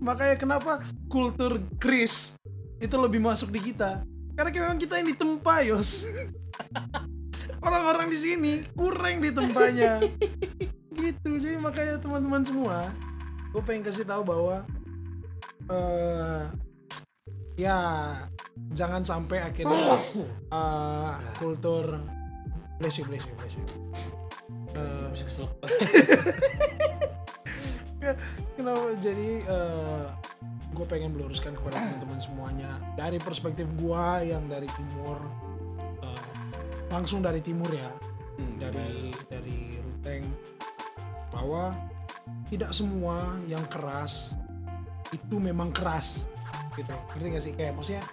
Makanya 0.00 0.36
kenapa 0.36 0.80
kultur 1.06 1.60
kris 1.76 2.34
itu 2.80 2.96
lebih 2.96 3.20
masuk 3.20 3.52
di 3.52 3.60
kita? 3.60 4.02
Karena 4.32 4.50
memang 4.50 4.80
kita 4.80 4.96
yang 4.96 5.08
ditempa 5.12 5.54
yos. 5.68 6.08
Orang-orang 7.60 8.08
di 8.08 8.18
sini 8.18 8.52
kurang 8.72 9.20
ditempanya. 9.20 10.00
Gitu 10.90 11.30
jadi 11.40 11.56
makanya 11.60 12.00
teman-teman 12.02 12.42
semua 12.44 12.90
gue 13.50 13.62
pengen 13.66 13.82
kasih 13.82 14.06
tahu 14.06 14.22
bahwa 14.22 14.62
eh 15.66 16.42
ya 17.58 17.78
jangan 18.72 19.02
sampai 19.02 19.42
akhirnya 19.42 19.98
eh, 20.52 21.12
kultur 21.38 21.98
bless 22.78 22.98
you 23.00 23.04
bless 23.06 23.26
you 23.26 23.34
bless 23.36 23.54
you. 23.56 23.64
Kesel. 25.10 25.50
kenapa? 28.56 28.86
Jadi 29.02 29.42
gue 30.70 30.86
pengen 30.88 31.12
meluruskan 31.12 31.52
kepada 31.58 31.76
teman-teman 31.76 32.20
semuanya. 32.22 32.70
Dari 32.96 33.20
perspektif 33.20 33.68
gue 33.76 34.06
yang 34.24 34.48
dari 34.48 34.70
timur 34.72 35.20
eh, 36.00 36.24
langsung 36.88 37.20
dari 37.20 37.44
timur 37.44 37.68
ya. 37.68 37.90
Hmm, 38.40 38.56
dari 38.56 39.12
dari 39.28 39.76
Ruteng. 39.76 40.24
Bahwa 41.34 41.74
tidak 42.48 42.72
semua 42.72 43.36
yang 43.44 43.62
keras 43.68 44.40
itu 45.10 45.42
memang 45.42 45.74
keras 45.74 46.30
gitu 46.76 46.94
ngerti 47.14 47.28
gak 47.32 47.44
sih 47.44 47.52
kayak 47.56 47.72
maksudnya 47.74 48.04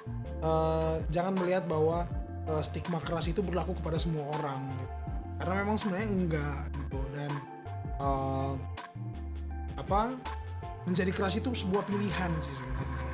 eh, 0.41 0.95
jangan 1.13 1.33
melihat 1.37 1.63
bahwa 1.65 2.07
eh, 2.47 2.63
stigma 2.63 2.99
keras 3.01 3.29
itu 3.29 3.41
berlaku 3.45 3.77
kepada 3.77 3.97
semua 4.01 4.25
orang 4.39 4.65
gitu. 4.71 4.85
karena 5.37 5.53
memang 5.65 5.77
sebenarnya 5.77 6.07
enggak 6.09 6.61
gitu 6.73 6.99
dan 7.13 7.31
eh, 8.01 8.53
apa 9.77 9.99
menjadi 10.87 11.11
keras 11.13 11.37
itu 11.37 11.49
sebuah 11.53 11.83
pilihan 11.85 12.31
sih 12.41 12.55
sebenarnya 12.55 13.05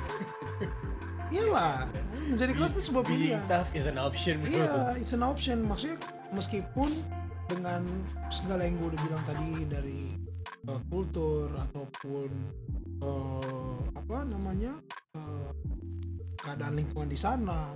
iyalah 1.34 1.90
menjadi 2.30 2.52
keras 2.56 2.72
itu 2.76 2.82
sebuah 2.92 3.04
Being 3.04 3.20
pilihan 3.20 3.42
tough 3.50 3.70
is 3.76 3.84
an 3.84 3.98
option. 4.00 4.40
bro. 4.40 4.48
Iya, 4.48 4.72
it's 4.96 5.12
an 5.12 5.24
option. 5.24 5.64
Maksudnya 5.68 5.98
meskipun 6.32 6.90
dengan 7.46 7.84
segala 8.32 8.64
yang 8.64 8.80
gue 8.80 8.88
udah 8.94 9.00
bilang 9.04 9.22
tadi 9.28 9.50
dari 9.68 10.00
uh, 10.68 10.80
kultur 10.88 11.52
ataupun 11.52 12.30
uh, 13.04 13.76
apa 13.92 14.24
namanya 14.24 14.72
keadaan 16.44 16.76
lingkungan 16.76 17.08
di 17.08 17.18
sana. 17.18 17.72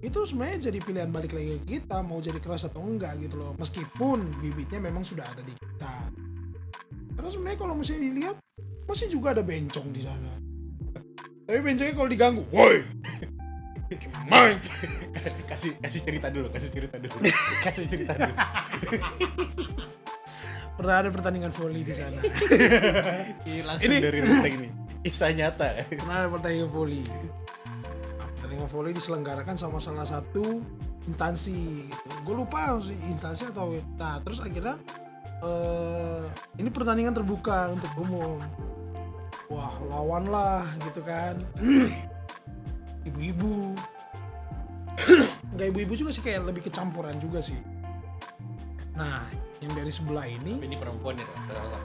Itu 0.00 0.24
sebenarnya 0.24 0.72
jadi 0.72 0.78
pilihan 0.80 1.10
balik 1.12 1.36
lagi 1.36 1.60
ke 1.60 1.76
kita 1.76 2.00
mau 2.00 2.24
jadi 2.24 2.40
keras 2.40 2.64
atau 2.64 2.80
enggak 2.80 3.20
gitu 3.20 3.36
loh. 3.36 3.52
Meskipun 3.60 4.40
bibitnya 4.40 4.80
memang 4.80 5.04
sudah 5.04 5.28
ada 5.28 5.44
di 5.44 5.52
kita. 5.52 5.94
Karena 7.18 7.28
sebenarnya 7.28 7.58
kalau 7.60 7.74
misalnya 7.76 8.08
dilihat 8.08 8.36
masih 8.88 9.12
juga 9.12 9.36
ada 9.36 9.44
bencong 9.44 9.92
di 9.92 10.00
sana. 10.00 10.32
Tapi 11.44 11.58
bencongnya 11.60 11.92
kalau 11.92 12.08
diganggu 12.08 12.42
woi! 12.48 12.86
Gimana 13.90 14.54
kasih 15.50 15.74
kasih 15.82 16.00
cerita 16.06 16.30
dulu, 16.30 16.46
kasih 16.48 16.70
cerita 16.70 16.96
dulu. 16.96 17.10
kasih 17.66 17.84
cerita 17.90 18.14
dulu. 18.16 18.34
pernah 20.80 20.96
ada 21.04 21.10
pertandingan 21.12 21.52
volley 21.52 21.84
di 21.84 21.92
sana. 21.92 22.22
Ini 23.50 23.60
langsung 23.68 23.90
Ini- 23.92 24.00
dari 24.00 24.18
ini. 24.56 24.79
Kisah 25.00 25.32
nyata. 25.32 25.88
pernah 25.88 26.24
ada 26.24 26.28
pertandingan 26.28 26.68
volley 26.68 27.04
pertandingan 28.50 28.68
volley 28.68 28.92
diselenggarakan 28.92 29.54
sama 29.54 29.78
salah 29.78 30.02
satu 30.02 30.58
instansi 31.06 31.86
gitu. 31.86 32.16
gue 32.26 32.34
lupa 32.34 32.76
instansi 33.06 33.46
atau 33.46 33.78
nah 33.94 34.18
terus 34.20 34.42
akhirnya 34.42 34.74
eh, 35.38 36.22
ini 36.58 36.66
pertandingan 36.66 37.14
terbuka 37.14 37.70
untuk 37.70 37.88
umum 38.02 38.42
wah 39.54 39.74
lawan 39.86 40.28
lah 40.28 40.66
gitu 40.82 41.00
kan 41.06 41.38
ibu-ibu 43.08 43.78
nggak 45.54 45.66
ibu-ibu 45.70 45.94
juga 45.94 46.10
sih 46.10 46.26
kayak 46.26 46.50
lebih 46.50 46.66
kecampuran 46.66 47.14
juga 47.22 47.38
sih 47.38 47.58
nah 48.98 49.24
yang 49.62 49.72
dari 49.76 49.92
sebelah 49.92 50.24
ini 50.24 50.56
Tapi 50.56 50.66
ini 50.72 50.76
perempuan 50.80 51.20
ya, 51.20 51.26
rata-rata. 51.28 51.78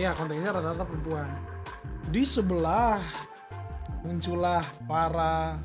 Ya 0.00 0.10
kontennya 0.16 0.48
rata-rata 0.48 0.84
perempuan. 0.88 1.28
Di 2.12 2.28
sebelah 2.28 3.00
muncullah 4.02 4.66
para 4.84 5.56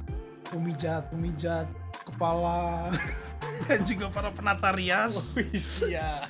pemijat-pemijat 0.47 1.67
kepala 2.07 2.93
dan 3.67 3.79
juga 3.83 4.07
para 4.13 4.29
penata 4.31 4.71
rias. 4.71 5.35
Iya. 5.83 6.29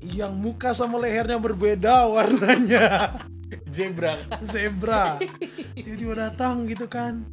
yang 0.00 0.32
muka 0.32 0.72
sama 0.72 0.96
lehernya 0.96 1.36
berbeda 1.36 2.08
warnanya. 2.08 3.18
Zebra. 3.68 4.14
zebra. 4.40 5.18
Tiba-tiba 5.74 6.14
datang 6.16 6.64
gitu 6.70 6.86
kan. 6.88 7.26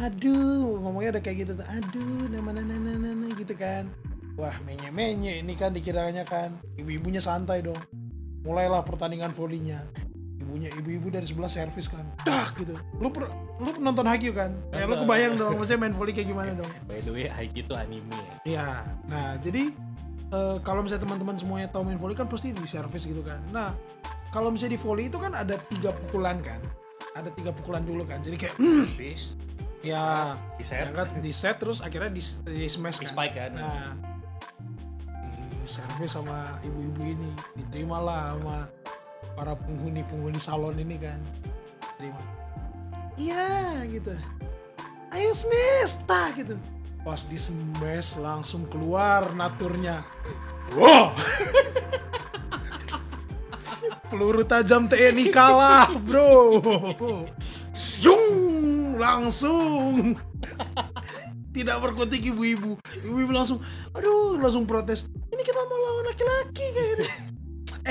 Aduh 0.00 0.82
ngomongnya 0.82 1.18
udah 1.18 1.22
kayak 1.22 1.38
gitu 1.46 1.52
tuh. 1.54 1.66
Aduh 1.70 2.26
nama 2.32 2.50
nama 2.50 2.74
nama 2.74 3.14
nama 3.14 3.26
gitu 3.38 3.54
kan. 3.54 3.86
Wah 4.34 4.58
menye 4.66 4.90
menye 4.90 5.38
ini 5.38 5.54
kan 5.54 5.70
dikiranya 5.70 6.26
kan. 6.26 6.58
Ibu-ibunya 6.74 7.22
santai 7.22 7.62
dong. 7.62 7.78
Mulailah 8.42 8.82
pertandingan 8.82 9.32
volleynya 9.32 9.86
ibunya 10.54 10.70
ibu-ibu 10.70 11.10
dari 11.10 11.26
sebelah 11.26 11.50
servis 11.50 11.90
kan. 11.90 12.06
Dah 12.22 12.54
gitu. 12.54 12.78
Lu 13.02 13.10
per, 13.10 13.26
lu 13.58 13.74
nonton 13.82 14.06
Haikyuu 14.06 14.38
kan? 14.38 14.54
Ya 14.70 14.86
lu 14.86 15.02
kebayang 15.02 15.34
dong 15.34 15.58
maksudnya 15.58 15.82
main 15.82 15.94
volley 15.98 16.14
kayak 16.14 16.30
gimana 16.30 16.54
dong? 16.54 16.70
By 16.86 17.02
the 17.02 17.10
way, 17.10 17.26
Haikyuu 17.26 17.66
itu 17.66 17.74
anime. 17.74 18.14
Ya. 18.14 18.30
Iya, 18.46 18.68
nah 19.10 19.34
jadi 19.42 19.74
eh, 20.30 20.56
kalau 20.62 20.86
misalnya 20.86 21.10
teman-teman 21.10 21.34
semuanya 21.34 21.66
tahu 21.74 21.82
main 21.90 21.98
volley 21.98 22.14
kan 22.14 22.30
pasti 22.30 22.54
di 22.54 22.62
servis 22.70 23.02
gitu 23.02 23.26
kan. 23.26 23.42
Nah 23.50 23.74
kalau 24.30 24.54
misalnya 24.54 24.78
di 24.78 24.80
volley 24.86 25.10
itu 25.10 25.18
kan 25.18 25.34
ada 25.34 25.58
tiga 25.66 25.90
pukulan 25.90 26.38
kan, 26.38 26.62
ada 27.18 27.34
tiga 27.34 27.50
pukulan 27.50 27.82
dulu 27.82 28.06
kan. 28.06 28.22
Jadi 28.22 28.36
kayak 28.38 28.54
Bis, 28.94 29.34
ya, 29.82 30.38
di 30.54 30.62
ya 30.62 30.86
set, 30.86 30.94
kan? 30.94 31.06
Di 31.18 31.32
set 31.34 31.56
terus 31.58 31.82
akhirnya 31.82 32.14
di, 32.14 32.22
di 32.46 32.70
smash 32.70 33.02
di 33.02 33.10
kan. 33.10 33.14
spike 33.18 33.34
kan. 33.34 33.50
Nah 33.58 33.90
di 35.50 35.66
servis 35.66 36.14
sama 36.14 36.62
ibu-ibu 36.62 37.02
ini. 37.02 37.30
Diterimalah 37.58 38.38
sama 38.38 38.56
para 39.32 39.56
penghuni-penghuni 39.56 40.36
salon 40.36 40.76
ini 40.76 41.00
kan. 41.00 41.16
Terima. 41.96 42.20
Iya 43.16 43.80
gitu. 43.88 44.12
Ayo 45.14 45.30
smash, 45.32 46.04
tah 46.04 46.28
gitu. 46.34 46.58
Pas 47.00 47.22
di 47.24 47.38
smash 47.38 48.18
langsung 48.18 48.66
keluar 48.68 49.32
naturnya. 49.32 50.02
Wow. 50.74 51.14
Peluru 54.10 54.42
tajam 54.42 54.90
TNI 54.90 55.30
kalah, 55.30 55.94
bro. 55.94 56.58
Syung, 57.74 58.98
langsung. 58.98 60.18
Tidak 61.54 61.76
berkutik 61.78 62.34
ibu-ibu. 62.34 62.74
Ibu-ibu 63.06 63.30
langsung, 63.30 63.62
aduh, 63.94 64.34
langsung 64.42 64.66
protes. 64.66 65.06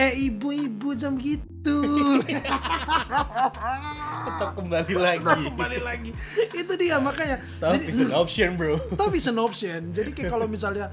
Eh, 0.03 0.27
ibu-ibu 0.27 0.91
jam 0.93 1.15
gitu. 1.15 1.79
Tetap 4.23 4.51
kembali 4.53 4.95
lagi. 4.95 5.43
Kembali 5.47 5.79
lagi. 5.79 6.11
Itu 6.51 6.75
dia 6.75 6.99
makanya. 6.99 7.39
Tough 7.57 7.79
is 7.81 7.99
an 7.99 8.11
option, 8.11 8.59
bro. 8.59 8.75
tough 8.99 9.15
is 9.15 9.27
an 9.27 9.39
option. 9.39 9.95
Jadi 9.95 10.11
kayak 10.11 10.27
kalau 10.29 10.43
misalnya 10.43 10.91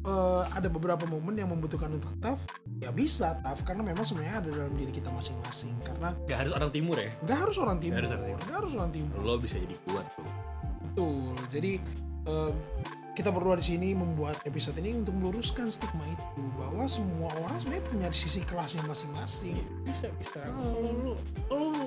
eh, 0.00 0.42
ada 0.50 0.68
beberapa 0.68 1.04
momen 1.04 1.36
yang 1.36 1.48
membutuhkan 1.48 1.88
untuk 1.88 2.12
tough, 2.20 2.44
ya 2.76 2.92
bisa 2.92 3.40
tough 3.40 3.64
karena 3.64 3.80
memang 3.80 4.04
sebenarnya 4.04 4.44
ada 4.44 4.50
dalam 4.52 4.74
diri 4.76 4.92
kita 4.92 5.08
masing-masing. 5.08 5.72
Karena 5.80 6.12
Gak 6.28 6.38
harus 6.44 6.52
orang 6.52 6.70
timur 6.70 6.96
ya. 6.96 7.10
nggak 7.20 7.38
harus 7.40 7.56
orang 7.56 7.78
timur, 7.80 7.96
Nggak 7.96 8.04
harus 8.04 8.12
orang 8.12 8.28
timur. 8.28 8.40
nggak 8.44 8.56
harus 8.60 8.72
orang 8.76 8.90
timur. 8.92 9.14
Lo 9.20 9.34
bisa 9.36 9.56
jadi 9.56 9.76
kuat, 9.84 10.06
bro. 10.12 10.28
betul 10.84 11.32
jadi 11.48 11.72
eh, 12.28 12.52
kita 13.20 13.28
berdua 13.28 13.60
di 13.60 13.76
sini 13.76 13.92
membuat 13.92 14.40
episode 14.48 14.80
ini 14.80 14.96
untuk 14.96 15.12
meluruskan 15.12 15.68
stigma 15.68 16.08
itu 16.08 16.40
bahwa 16.56 16.88
semua 16.88 17.36
orang 17.36 17.60
sebenarnya 17.60 17.84
punya 17.84 18.08
sisi 18.16 18.40
kelasnya 18.48 18.80
masing-masing. 18.88 19.60
Bisa 19.84 20.08
bisa. 20.16 20.40
Oh. 20.56 20.80
lu 20.80 21.12
lu 21.52 21.84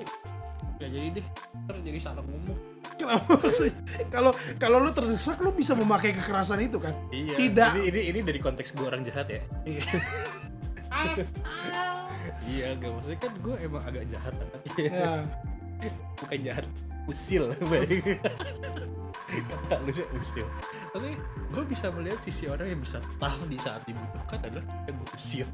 ya 0.78 0.86
jadi 0.86 1.18
deh. 1.18 1.26
Ntar 1.66 1.74
jadi 1.82 1.98
salah 1.98 2.22
ngomong. 2.22 2.58
Kenapa 2.94 3.34
maksudnya? 3.34 3.74
kalau 4.14 4.30
kalau 4.62 4.78
lu 4.78 4.94
terdesak 4.94 5.42
lu 5.42 5.50
bisa 5.50 5.74
memakai 5.74 6.14
kekerasan 6.14 6.62
itu 6.62 6.78
kan? 6.78 6.94
Iya. 7.10 7.34
Tidak. 7.34 7.70
ini 7.82 7.90
ini, 7.90 8.00
ini 8.14 8.20
dari 8.22 8.38
konteks 8.38 8.70
gue 8.78 8.86
orang 8.86 9.02
jahat 9.02 9.26
ya? 9.26 9.42
Iya. 9.66 9.82
iya 12.54 12.68
gak 12.78 12.90
maksudnya 12.94 13.18
kan 13.18 13.32
gue 13.42 13.56
emang 13.66 13.82
agak 13.82 14.04
jahat 14.08 14.32
tapi 14.36 14.68
ya. 14.86 15.26
bukan 16.20 16.38
jahat 16.44 16.66
usil 17.10 17.50
kata 19.42 19.74
lu 19.82 19.90
sih 19.90 20.06
usil 20.14 20.46
maksudnya 20.94 21.18
gue 21.50 21.62
bisa 21.66 21.86
melihat 21.90 22.18
sisi 22.22 22.44
orang 22.46 22.66
yang 22.70 22.80
bisa 22.82 22.98
tough 23.18 23.40
di 23.50 23.58
saat 23.58 23.82
dibutuhkan 23.88 24.38
adalah 24.46 24.66
yang 24.86 24.94
gue 24.98 25.08
usil 25.16 25.48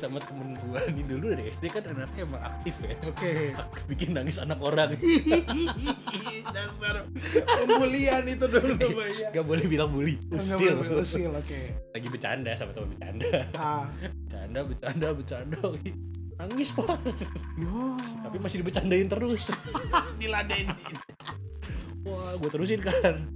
sama 0.00 0.16
temen 0.16 0.56
gue 0.56 0.80
nih 0.96 1.04
dulu 1.04 1.24
dari 1.36 1.52
SD 1.52 1.64
kan 1.68 1.84
anaknya 1.92 2.24
emang 2.24 2.40
aktif 2.40 2.74
ya. 2.80 2.96
Oke. 3.04 3.52
Aktif 3.52 3.82
bikin 3.92 4.16
nangis 4.16 4.40
anak 4.40 4.56
orang. 4.64 4.96
Dasar. 6.56 7.04
Pembulian 7.44 8.24
itu 8.24 8.48
dulu 8.48 8.72
namanya. 8.80 9.28
gak 9.28 9.44
boleh 9.44 9.64
bilang 9.68 9.92
bully 9.92 10.16
usil. 10.32 10.80
boleh, 10.80 11.04
usil 11.04 11.30
oke. 11.36 11.60
Lagi 11.92 12.08
bercanda 12.08 12.52
sama 12.56 12.72
teman 12.72 12.96
bercanda. 12.96 13.28
Ah. 13.52 13.84
Bercanda 14.24 14.60
bercanda 14.64 15.06
bercanda 15.12 15.58
nangis 16.40 16.72
pak. 16.72 16.96
Yo. 17.60 18.00
Tapi 18.24 18.36
masih 18.40 18.64
dibercandain 18.64 19.08
terus. 19.12 19.52
Diladenin 20.16 20.72
wah 22.06 22.32
gue 22.36 22.50
terusin 22.50 22.80
kan. 22.80 23.28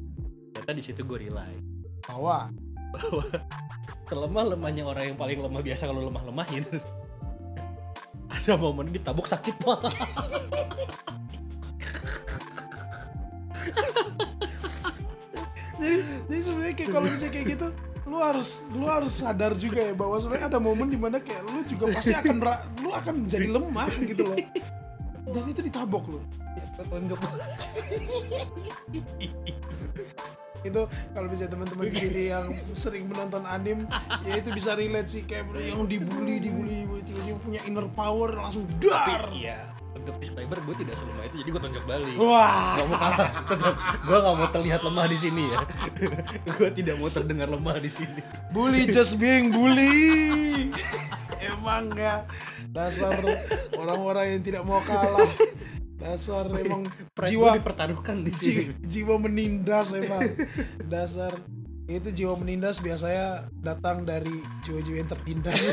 Ternyata 0.54 0.72
di 0.72 0.82
situ 0.82 1.02
gue 1.04 1.18
relay 1.28 1.54
bahwa 2.04 2.48
bahwa 2.94 3.24
selemah 4.06 4.44
lemahnya 4.54 4.84
orang 4.86 5.04
yang 5.12 5.18
paling 5.18 5.38
lemah 5.40 5.62
biasa 5.64 5.88
kalau 5.90 6.06
lemah 6.06 6.22
lemahin 6.28 6.64
ada 8.30 8.54
momen 8.54 8.92
ditabuk 8.92 9.26
sakit 9.26 9.54
pak. 9.60 9.80
Jadi 15.74 15.96
jadi 16.30 16.40
sebenarnya 16.40 16.74
kayak 16.76 16.90
kalau 16.92 17.06
misalnya 17.10 17.32
kayak 17.34 17.46
gitu 17.56 17.68
lu 18.04 18.20
harus 18.20 18.68
lu 18.70 18.84
harus 18.84 19.12
sadar 19.16 19.56
juga 19.56 19.80
ya 19.80 19.96
bahwa 19.96 20.20
sebenarnya 20.20 20.46
ada 20.52 20.60
momen 20.60 20.92
di 20.92 21.00
mana 21.00 21.16
kayak 21.18 21.40
lu 21.48 21.64
juga 21.64 21.88
pasti 21.92 22.12
akan 22.12 22.36
lu 22.84 22.92
akan 22.92 23.14
menjadi 23.24 23.48
lemah 23.48 23.90
gitu 24.04 24.22
loh 24.28 24.38
dan 25.24 25.44
itu 25.48 25.60
ditabok 25.64 26.04
lu 26.12 26.20
tonjok 26.90 27.20
itu 30.64 30.82
kalau 31.12 31.28
bisa 31.28 31.44
teman-teman 31.44 31.92
sini 32.00 32.32
yang 32.32 32.46
sering 32.72 33.04
menonton 33.06 33.44
anim 33.44 33.84
ya 34.24 34.40
itu 34.40 34.50
bisa 34.50 34.72
relate 34.72 35.08
sih 35.12 35.22
kayak 35.28 35.52
yang 35.60 35.84
dibully 35.84 36.40
dibully 36.40 36.88
tiba-tiba 37.04 37.38
punya 37.44 37.60
inner 37.68 37.86
power 37.92 38.32
langsung 38.32 38.64
dar 38.80 39.28
iya 39.36 39.68
untuk 39.94 40.16
disclaimer 40.18 40.58
gue 40.64 40.74
tidak 40.82 40.98
selemah 40.98 41.24
itu 41.28 41.36
jadi 41.44 41.48
gue 41.54 41.62
tonjok 41.62 41.84
balik 41.86 42.16
wah 42.18 42.74
Gak 42.74 42.86
mau 42.90 42.98
kalah, 42.98 43.30
tetap. 43.46 43.74
Gue 44.02 44.18
gak 44.18 44.34
mau 44.36 44.48
terlihat 44.50 44.80
lemah 44.82 45.06
di 45.06 45.18
sini 45.22 45.44
ya. 45.54 45.58
gue 46.58 46.68
tidak 46.74 46.94
mau 46.98 47.08
terdengar 47.08 47.46
lemah 47.48 47.78
di 47.78 47.88
sini. 47.88 48.20
bully 48.50 48.90
just 48.90 49.16
being 49.22 49.54
bully 49.54 50.68
emang 51.64 51.96
ya. 51.96 52.28
Dasar 52.68 53.16
orang-orang 53.80 54.36
yang 54.36 54.42
tidak 54.44 54.62
mau 54.68 54.84
kalah. 54.84 55.32
Dasar 55.96 56.44
emang 56.52 56.92
jiwa 57.24 57.56
dipertaruhkan 57.56 58.20
di 58.20 58.32
sini. 58.36 58.76
ji- 58.84 59.00
jiwa 59.00 59.16
menindas 59.16 59.96
emang. 59.96 60.36
Dasar 60.84 61.40
itu 61.88 62.12
jiwa 62.12 62.36
menindas 62.36 62.84
biasanya 62.84 63.48
datang 63.64 64.04
dari 64.04 64.36
jiwa-jiwa 64.60 64.96
yang 65.00 65.08
tertindas. 65.08 65.72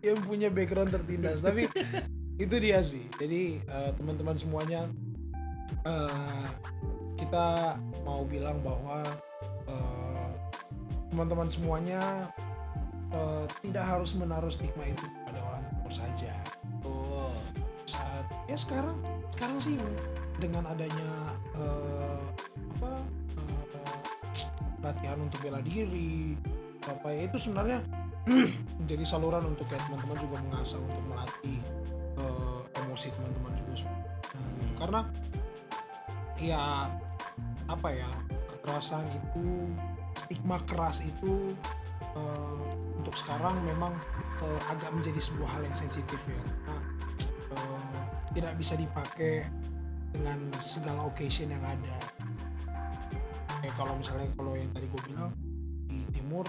Yang 0.00 0.18
punya 0.24 0.48
background 0.48 0.94
tertindas. 0.94 1.44
Tapi 1.44 1.68
itu 2.40 2.54
dia 2.56 2.80
sih. 2.80 3.04
Jadi 3.20 3.60
eh, 3.60 3.90
teman-teman 3.98 4.32
semuanya 4.32 4.88
eh, 5.84 6.44
kita 7.20 7.76
mau 8.00 8.24
bilang 8.24 8.64
bahwa 8.64 9.04
eh, 9.68 10.28
teman-teman 11.12 11.50
semuanya 11.52 12.30
eh, 13.14 13.44
tidak 13.62 13.84
harus 13.86 14.14
menaruh 14.16 14.50
stigma 14.52 14.86
itu 14.86 15.06
pada 15.26 15.40
orang 15.42 15.62
timur 15.70 15.92
saja. 15.92 16.34
Oh, 16.86 17.34
saat 17.86 18.26
ya 18.46 18.56
sekarang 18.58 18.96
sekarang 19.34 19.58
sih 19.58 19.76
dengan 20.38 20.66
adanya 20.70 21.10
eh, 21.58 22.22
apa 22.78 22.92
eh, 23.36 23.98
latihan 24.80 25.18
untuk 25.20 25.38
bela 25.44 25.60
diri 25.60 26.34
apa 26.88 27.12
ya 27.12 27.28
itu 27.28 27.36
sebenarnya 27.36 27.84
menjadi 28.80 29.04
saluran 29.04 29.44
untuk 29.44 29.68
kayak 29.68 29.84
teman-teman 29.88 30.16
juga 30.16 30.36
mengasah 30.40 30.80
untuk 30.80 31.02
melatih 31.10 31.58
eh, 32.16 32.60
emosi 32.80 33.08
teman-teman 33.12 33.52
juga 33.58 33.70
Nah, 34.30 34.48
gitu. 34.60 34.74
karena 34.78 35.00
ya 36.40 36.64
apa 37.68 37.88
ya 37.92 38.10
kekerasan 38.50 39.06
itu 39.12 39.70
stigma 40.16 40.58
keras 40.66 41.04
itu 41.04 41.54
eh, 42.16 42.58
untuk 42.98 43.14
sekarang 43.14 43.60
memang 43.64 43.94
eh, 44.42 44.60
agak 44.70 44.90
menjadi 44.94 45.20
sebuah 45.20 45.58
hal 45.58 45.62
yang 45.66 45.76
sensitif 45.76 46.20
ya. 46.26 46.42
Karena 46.66 46.76
eh, 47.54 48.04
tidak 48.34 48.54
bisa 48.58 48.74
dipakai 48.78 49.46
dengan 50.10 50.38
segala 50.58 51.06
occasion 51.06 51.50
yang 51.50 51.62
ada. 51.62 51.96
Kayak 53.60 53.74
kalau 53.76 53.94
misalnya 53.98 54.28
kalau 54.34 54.52
yang 54.56 54.70
tadi 54.72 54.86
gue 54.88 55.02
bilang 55.06 55.30
di 55.86 55.98
timur 56.14 56.46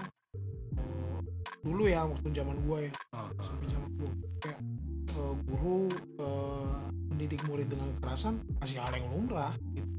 eh, 0.78 1.18
dulu 1.62 1.84
ya 1.86 2.06
waktu 2.06 2.28
zaman 2.30 2.56
gue 2.66 2.78
ya 2.88 2.92
oh, 3.18 3.28
sampai 3.42 3.66
zaman 3.70 3.90
gue 3.98 4.10
kayak 4.42 4.60
eh, 5.14 5.34
guru 5.46 5.90
eh, 6.22 6.78
mendidik 7.10 7.42
murid 7.44 7.68
dengan 7.68 7.90
kekerasan 7.98 8.40
masih 8.58 8.80
hal 8.80 8.94
yang 8.94 9.10
lumrah 9.12 9.52
gitu. 9.76 9.90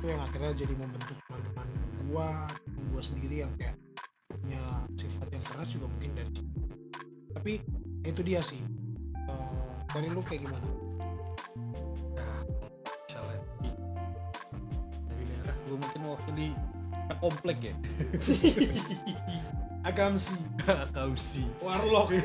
itu 0.00 0.04
yang 0.08 0.22
akhirnya 0.22 0.52
jadi 0.54 0.74
membentuk 0.78 1.18
teman-teman 1.28 1.68
gue 2.06 2.28
gue 2.94 3.02
sendiri 3.02 3.36
yang 3.44 3.52
kayak 3.58 3.76
punya 4.40 4.62
sifat 4.96 5.28
yang 5.30 5.44
keras 5.44 5.68
juga 5.76 5.86
mungkin 5.88 6.10
dari 6.16 6.30
situ. 6.32 6.42
Tapi 7.36 7.52
ya 8.02 8.08
itu 8.10 8.22
dia 8.24 8.40
sih. 8.40 8.60
Eh, 9.28 9.76
dari 9.92 10.08
lu 10.10 10.20
kayak 10.24 10.40
gimana? 10.48 10.68
Nah, 12.16 12.40
misalnya 13.06 13.38
di, 13.60 13.70
dari 15.06 15.24
daerah 15.28 15.54
gue 15.68 15.76
mungkin 15.76 16.00
di 16.34 16.48
komplek 17.20 17.58
ya. 17.60 17.74
agamsi 19.88 20.36
Kausi. 20.92 21.44
warlock. 21.60 22.12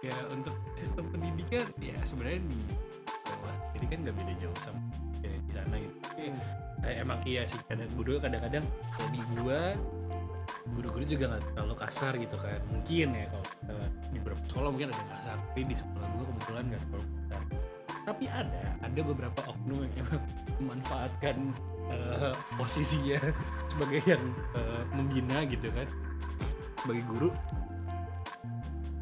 Ya 0.00 0.16
untuk 0.32 0.56
sistem 0.72 1.12
pendidikan 1.12 1.68
ya 1.76 1.92
sebenarnya 2.08 2.40
di 2.48 2.56
Jawa 3.04 3.52
jadi 3.76 3.84
kan 3.84 3.98
nggak 4.00 4.16
beda 4.16 4.34
jauh 4.40 4.58
sama 4.64 4.80
Tapi, 6.20 6.36
eh, 6.84 7.00
emang 7.00 7.16
iya 7.24 7.48
sih 7.48 7.56
kadang 7.64 7.88
guru 7.96 8.20
kadang-kadang 8.20 8.60
di 9.08 9.20
gua 9.40 9.72
guru-guru 10.76 11.08
juga 11.08 11.32
nggak 11.32 11.56
terlalu 11.56 11.74
kasar 11.80 12.12
gitu 12.20 12.36
kan. 12.36 12.60
Mungkin 12.68 13.08
ya 13.16 13.24
kalau 13.32 13.46
eh, 13.72 13.88
di 14.12 14.18
beberapa 14.20 14.44
sekolah 14.52 14.68
mungkin 14.68 14.92
ada 14.92 15.00
kasar 15.00 15.36
tapi 15.40 15.60
di 15.64 15.76
sekolah 15.80 16.06
gua 16.12 16.24
kebetulan 16.28 16.64
nggak 16.68 16.82
terlalu 16.92 17.06
kasar. 17.16 17.40
Tapi 18.04 18.24
ada 18.28 18.62
ada 18.84 19.00
beberapa 19.00 19.40
oknum 19.48 19.80
yang 19.80 19.94
emang 19.96 20.22
memanfaatkan 20.60 21.36
eh, 21.88 22.34
posisinya 22.60 23.20
sebagai 23.72 24.00
yang 24.04 24.24
eh, 24.60 24.82
membina 24.92 25.40
gitu 25.48 25.72
kan. 25.72 25.88
Sebagai 26.84 27.04
guru 27.08 27.28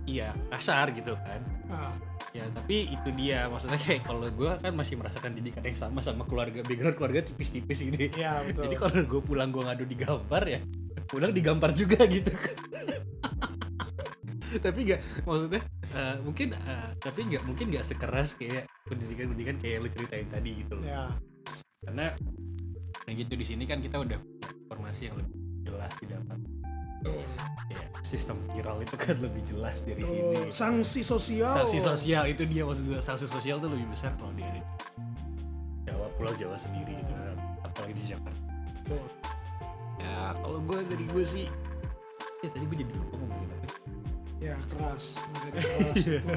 iya 0.09 0.29
kasar 0.49 0.97
gitu 0.97 1.13
kan. 1.21 1.41
Ah, 1.69 1.93
ya 2.33 2.49
tapi 2.49 2.89
itu 2.89 3.09
dia 3.13 3.45
maksudnya 3.53 3.77
kayak 3.77 4.09
kalau 4.09 4.25
gue 4.33 4.51
kan 4.57 4.73
masih 4.73 4.97
merasakan 4.97 5.37
didikan 5.37 5.61
yang 5.61 5.77
sama 5.77 6.01
sama 6.01 6.25
keluarga 6.25 6.65
background 6.65 6.97
keluarga 6.97 7.21
tipis-tipis 7.21 7.85
ini. 7.85 8.09
Iya 8.17 8.41
betul. 8.49 8.73
Jadi 8.73 8.75
kalau 8.81 8.97
gue 9.05 9.21
pulang 9.21 9.53
gue 9.53 9.63
ngadu 9.63 9.85
digampar 9.85 10.49
ya 10.49 10.61
pulang 11.09 11.33
digampar 11.33 11.77
juga 11.77 12.01
gitu. 12.17 12.33
Kan 12.33 12.57
tapi 14.65 14.81
nggak 14.89 15.29
maksudnya 15.29 15.61
eh, 15.93 16.17
mungkin 16.25 16.57
eh, 16.57 16.89
tapi 17.05 17.21
nggak 17.29 17.45
mungkin 17.45 17.69
nggak 17.69 17.85
sekeras 17.85 18.33
kayak 18.33 18.65
pendidikan 18.89 19.29
pendidikan 19.29 19.57
kayak 19.61 19.77
lu 19.85 19.89
ceritain 19.93 20.29
tadi 20.33 20.51
gitu 20.65 20.73
loh. 20.81 20.85
Ya 20.89 21.13
karena 21.85 22.17
kayak 23.05 23.17
gitu 23.25 23.33
di 23.37 23.47
sini 23.47 23.65
kan 23.69 23.79
kita 23.81 24.01
udah 24.01 24.19
punya 24.19 24.49
informasi 24.69 25.03
yang 25.09 25.17
lebih 25.21 25.37
jelas 25.65 25.93
didapat 26.01 26.39
ya, 27.69 27.79
sistem 28.03 28.41
viral 28.49 28.81
itu 28.81 28.95
kan 28.95 29.17
lebih 29.19 29.43
jelas 29.45 29.81
dari 29.83 30.03
Oh, 30.03 30.09
sini. 30.09 30.51
Sanksi 30.51 31.01
sosial. 31.03 31.55
Sanksi 31.55 31.79
sosial 31.79 32.25
itu 32.27 32.43
dia 32.45 32.63
maksud 32.65 32.85
gue 32.85 32.99
sanksi 32.99 33.27
sosial 33.27 33.59
tuh 33.59 33.71
lebih 33.71 33.87
besar 33.89 34.13
kalau 34.17 34.33
di 34.33 34.45
Jawa 35.85 36.07
Pulau 36.17 36.35
Jawa 36.35 36.57
sendiri 36.57 36.97
gitu 36.97 37.13
kan. 37.13 37.37
Apalagi 37.63 37.93
di 37.95 38.05
Jakarta. 38.07 38.41
Betul. 38.83 39.05
ya 39.99 40.31
kalau 40.33 40.59
gue 40.63 40.79
dari 40.87 41.05
gue 41.05 41.25
sih 41.27 41.47
ya 42.41 42.49
tadi 42.49 42.65
gue 42.65 42.79
jadi 42.81 42.93
lupa 42.95 43.15
ngomongin 43.19 43.49
apa. 43.51 43.67
Ya 44.39 44.55
keras. 44.71 45.05
Menjadi 45.29 45.59
keras 45.67 45.97
Iya. 45.99 46.19
itu 46.23 46.37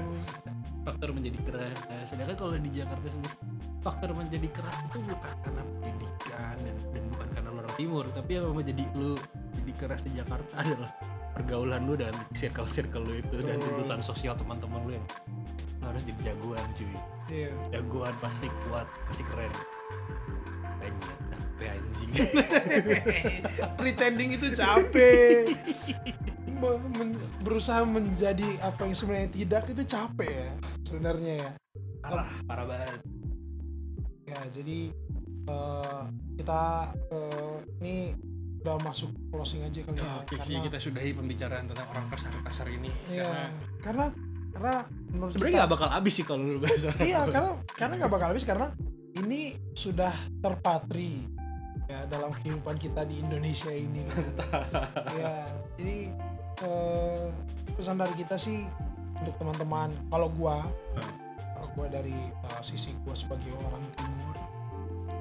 faktor 0.81 1.09
menjadi 1.13 1.39
keras. 1.45 1.79
Nah, 1.85 2.03
sedangkan 2.09 2.35
kalau 2.35 2.53
di 2.57 2.69
Jakarta 2.73 3.05
sendiri 3.05 3.35
faktor 3.81 4.09
menjadi 4.13 4.47
keras 4.49 4.77
itu 4.83 4.97
bukan 5.05 5.33
karena 5.41 5.61
pendidikan 5.77 6.55
dan, 6.57 6.75
dan 6.89 7.03
bukan 7.09 7.27
karena 7.33 7.49
orang 7.51 7.73
timur 7.73 8.05
tapi 8.13 8.31
yang 8.33 8.49
menjadi 8.51 8.83
lu 8.93 9.13
keras 9.81 10.05
di 10.05 10.13
Jakarta 10.13 10.53
adalah 10.61 10.93
pergaulan 11.33 11.89
lu 11.89 11.97
dan 11.97 12.13
circle 12.37 12.69
circle 12.69 13.01
lu 13.01 13.17
itu 13.17 13.41
dan 13.41 13.57
tuntutan 13.57 13.97
sosial 14.05 14.37
teman-teman 14.37 14.77
lu 14.85 14.91
yang 14.93 15.05
lu 15.81 15.85
harus 15.89 16.05
jadi 16.05 16.21
jagoan 16.29 16.65
cuy. 16.77 16.93
Iya. 17.33 17.51
Jagoan 17.73 18.13
pasti 18.21 18.47
kuat 18.69 18.85
pasti 19.09 19.23
keren. 19.25 19.49
Banyak 20.77 21.17
capek 21.33 21.67
anjing. 21.73 22.09
Pretending 23.81 24.29
itu 24.37 24.47
capek. 24.53 25.49
Me- 26.61 26.77
men- 26.93 27.17
berusaha 27.41 27.81
menjadi 27.81 28.45
apa 28.61 28.85
yang 28.85 28.93
sebenarnya 28.93 29.33
tidak 29.33 29.65
itu 29.73 29.81
capek 29.81 30.29
ya 30.29 30.51
sebenarnya 30.85 31.33
ya. 31.41 31.51
Parah 32.05 32.29
parah 32.45 32.65
banget. 32.69 33.01
Ya 34.29 34.39
jadi 34.53 34.79
eh, 35.49 36.01
kita 36.37 36.93
eh, 37.09 37.57
ini 37.81 37.95
udah 38.61 38.77
masuk 38.77 39.09
closing 39.33 39.65
aja 39.65 39.81
kali 39.81 39.97
ya 39.97 40.21
Oke 40.21 40.37
sih 40.37 40.53
karena 40.53 40.65
kita 40.69 40.77
sudahi 40.77 41.11
pembicaraan 41.17 41.65
tentang 41.65 41.87
orang 41.89 42.05
kasar-kasar 42.07 42.67
ini 42.69 42.93
iya 43.09 43.25
karena 43.81 44.13
karena 44.53 44.73
karena 45.09 45.25
sebenarnya 45.33 45.55
nggak 45.65 45.71
bakal 45.73 45.89
habis 45.89 46.13
sih 46.13 46.25
kalau 46.25 46.41
lu 46.45 46.59
bahas 46.61 46.81
iya 47.01 47.25
karena 47.25 47.51
karena 47.73 47.93
nggak 47.97 48.11
bakal 48.13 48.27
habis 48.29 48.45
karena 48.45 48.67
ini 49.11 49.41
sudah 49.73 50.13
terpatri 50.39 51.25
ya 51.89 52.05
dalam 52.07 52.31
kehidupan 52.31 52.77
kita 52.77 53.01
di 53.03 53.19
Indonesia 53.19 53.73
ini 53.73 54.05
ya 55.19 55.49
jadi 55.75 55.97
eh, 56.61 57.25
pesan 57.73 57.97
dari 57.97 58.13
kita 58.13 58.37
sih 58.37 58.63
untuk 59.17 59.35
teman-teman 59.37 59.89
kalau 60.07 60.29
gua 60.31 60.61
Hmm. 60.91 61.15
kalau 61.55 61.67
gua 61.73 61.87
dari 61.89 62.13
eh, 62.13 62.61
sisi 62.61 62.93
gua 63.01 63.17
sebagai 63.17 63.51
orang 63.57 63.83
timur 63.97 64.30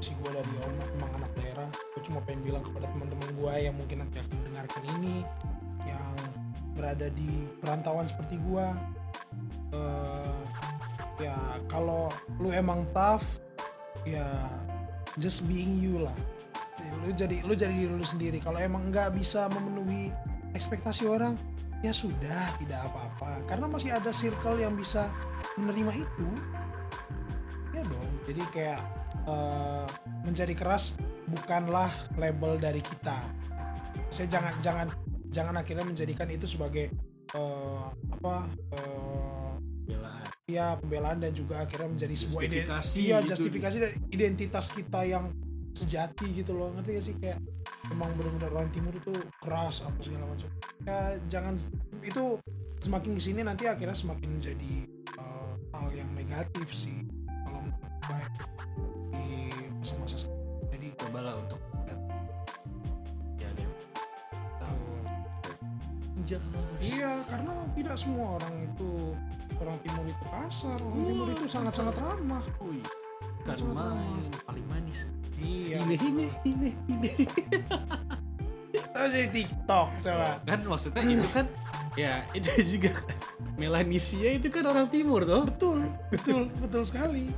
sisi 0.00 0.16
gua 0.24 0.32
dari 0.32 0.48
om 0.64 0.74
emang 0.96 1.12
anak 1.20 1.32
daerah. 1.36 1.68
Gua 1.68 2.00
cuma 2.00 2.18
pengen 2.24 2.40
bilang 2.48 2.64
kepada 2.64 2.88
teman-teman 2.88 3.28
gua 3.36 3.52
yang 3.60 3.76
mungkin 3.76 4.00
nanti 4.00 4.16
akan 4.16 4.32
mendengarkan 4.40 4.82
ini 4.98 5.16
yang 5.84 6.14
berada 6.72 7.06
di 7.12 7.44
perantauan 7.60 8.08
seperti 8.08 8.40
gua. 8.48 8.72
Eh, 9.76 10.40
ya 11.20 11.36
kalau 11.68 12.08
lu 12.40 12.48
emang 12.48 12.88
tough 12.96 13.22
ya 14.08 14.24
just 15.20 15.44
being 15.44 15.76
you 15.76 16.00
lah. 16.00 16.16
Lu 17.04 17.12
jadi 17.12 17.44
lu 17.44 17.52
jadi 17.52 17.70
diri 17.70 17.92
lu 17.92 18.02
sendiri. 18.02 18.40
Kalau 18.40 18.56
emang 18.56 18.88
nggak 18.88 19.12
bisa 19.12 19.52
memenuhi 19.52 20.08
ekspektasi 20.56 21.04
orang 21.04 21.36
ya 21.84 21.92
sudah 21.92 22.56
tidak 22.56 22.88
apa-apa. 22.88 23.44
Karena 23.44 23.68
masih 23.68 23.92
ada 23.92 24.08
circle 24.16 24.56
yang 24.56 24.72
bisa 24.72 25.12
menerima 25.60 25.92
itu 25.92 26.28
ya 27.76 27.84
dong. 27.84 28.10
Jadi 28.24 28.42
kayak 28.48 28.99
eh, 29.30 29.86
menjadi 30.26 30.54
keras 30.58 30.98
bukanlah 31.30 31.90
label 32.18 32.58
dari 32.58 32.82
kita. 32.82 33.22
Saya 34.10 34.26
jangan 34.26 34.54
jangan 34.58 34.86
jangan 35.30 35.54
akhirnya 35.54 35.86
menjadikan 35.86 36.26
itu 36.26 36.46
sebagai 36.50 36.90
eh, 37.30 37.84
apa 38.18 38.50
eh, 38.74 39.52
Belaan. 39.86 40.26
ya 40.46 40.74
pembelaan 40.78 41.18
dan 41.22 41.30
juga 41.34 41.62
akhirnya 41.62 41.88
menjadi 41.90 42.14
sebuah 42.14 42.40
ide- 42.42 42.66
Justifikasi 42.66 42.94
iya 42.98 43.16
gitu. 43.22 43.28
justifikasi 43.34 43.76
dan 43.78 43.90
identitas 44.10 44.66
kita 44.70 45.00
yang 45.06 45.24
sejati 45.74 46.26
gitu 46.34 46.52
loh. 46.54 46.74
Ngerti 46.74 46.90
gak 46.98 47.04
sih? 47.06 47.14
Kayak 47.18 47.38
emang 47.90 48.10
benar-benar 48.18 48.50
orang 48.50 48.70
timur 48.74 48.94
itu 48.94 49.14
keras 49.38 49.82
apa 49.86 49.98
segala 50.02 50.26
macam. 50.26 50.48
Ya 50.86 50.98
jangan 51.30 51.54
itu 52.02 52.38
semakin 52.80 53.10
ke 53.14 53.20
sini 53.22 53.40
nanti 53.44 53.68
akhirnya 53.68 53.94
semakin 53.94 54.40
menjadi 54.40 54.72
eh, 55.14 55.52
hal 55.74 55.88
yang 55.94 56.10
negatif 56.14 56.70
sih 56.74 57.06
jangan 66.30 66.62
iya 66.78 67.12
karena 67.26 67.52
tidak 67.74 67.96
semua 67.98 68.38
orang 68.38 68.54
itu 68.62 69.10
orang 69.60 69.76
timur 69.84 70.04
itu 70.08 70.24
kasar. 70.24 70.78
Orang 70.80 71.02
timur 71.04 71.26
itu 71.28 71.44
sangat-sangat 71.46 71.94
ramah. 72.00 72.44
Wih, 72.64 72.84
kan 73.44 73.54
Sangat 73.54 73.76
main 73.76 74.32
paling 74.48 74.66
manis. 74.66 75.00
Iya. 75.40 75.76
Ini 75.84 75.96
ini 76.00 76.26
ini 76.48 76.70
ini. 76.88 77.10
Terus 78.70 79.10
jadi 79.12 79.28
TikTok 79.32 79.88
coba. 80.00 80.28
Kan 80.44 80.60
maksudnya 80.64 81.02
itu 81.04 81.28
kan 81.32 81.46
ya 81.98 82.22
itu 82.32 82.50
juga 82.76 82.94
kan 82.94 83.16
Melanesia 83.60 84.28
itu 84.36 84.48
kan 84.48 84.64
orang 84.64 84.88
timur 84.88 85.24
toh. 85.28 85.44
Betul 85.44 85.78
betul 86.08 86.40
betul 86.64 86.82
sekali. 86.84 87.28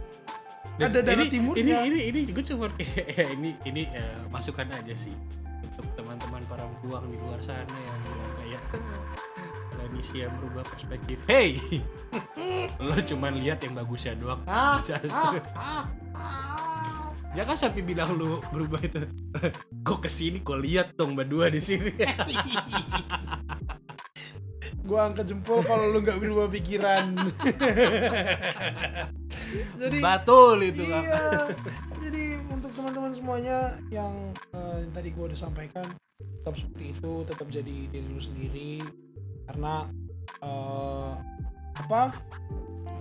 Dan 0.80 0.88
ada 0.88 1.04
darah 1.04 1.28
ini, 1.28 1.32
timurnya. 1.36 1.84
ini 1.84 2.00
ini 2.08 2.24
ini 2.24 2.32
gue 2.32 2.44
cuma 2.48 2.72
ya, 3.18 3.28
ini 3.28 3.52
ini 3.68 3.82
eh, 3.92 4.24
masukan 4.32 4.64
aja 4.72 4.96
sih 4.96 5.12
untuk 5.60 5.84
teman-teman 6.00 6.40
para 6.48 6.64
pejuang 6.64 7.04
di 7.12 7.16
luar 7.20 7.40
sana 7.44 7.76
yang 7.76 8.00
Indonesia 10.02 10.26
merubah 10.34 10.64
perspektif. 10.66 11.18
Hey! 11.30 11.62
Lo 12.82 12.98
cuma 13.06 13.30
lihat 13.30 13.62
yang 13.62 13.78
bagusnya 13.78 14.18
doang. 14.18 14.42
Ah, 14.50 14.82
Jas. 14.82 15.14
ah, 15.14 15.38
ah, 15.54 15.84
ah. 16.18 17.06
jangan 17.38 17.54
sampai 17.54 17.86
bilang 17.86 18.18
lu 18.18 18.42
berubah 18.50 18.82
itu. 18.82 19.06
Kok 19.86 19.98
ke 20.02 20.10
sini 20.10 20.42
kok 20.42 20.58
lihat 20.58 20.98
dong 20.98 21.14
berdua 21.14 21.54
di 21.54 21.62
sini? 21.62 21.94
Gua 24.82 25.06
angkat 25.06 25.30
jempol 25.30 25.62
kalau 25.62 25.94
lu 25.94 26.02
nggak 26.02 26.18
berubah 26.18 26.50
pikiran. 26.50 27.14
Jadi 29.78 29.98
betul 30.02 30.58
itu 30.66 30.82
iya. 30.82 31.46
Jadi 32.02 32.42
untuk 32.50 32.74
teman-teman 32.74 33.14
semuanya 33.14 33.78
yang 33.94 34.34
eh, 34.50 34.82
tadi 34.90 35.14
gua 35.14 35.30
udah 35.30 35.38
sampaikan 35.38 35.86
tetap 36.42 36.58
seperti 36.58 36.90
itu 36.90 37.12
tetap 37.22 37.46
jadi 37.46 37.76
diri 37.86 38.08
lu 38.10 38.18
sendiri. 38.18 38.82
Karena 39.46 39.86
eh, 40.42 41.12
apa 41.78 42.10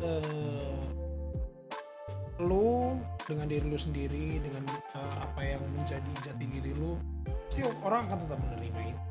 eh, 0.05 0.77
lu 2.45 3.01
dengan 3.25 3.49
diri 3.49 3.65
lu 3.65 3.81
sendiri 3.81 4.37
dengan 4.37 4.69
eh, 4.69 5.15
apa 5.25 5.41
yang 5.41 5.65
menjadi 5.73 6.11
jati 6.21 6.45
diri 6.45 6.77
lu 6.77 6.93
pasti 7.51 7.67
orang 7.83 8.07
akan 8.07 8.17
tetap 8.23 8.39
menerima 8.47 8.81
itu. 8.95 9.03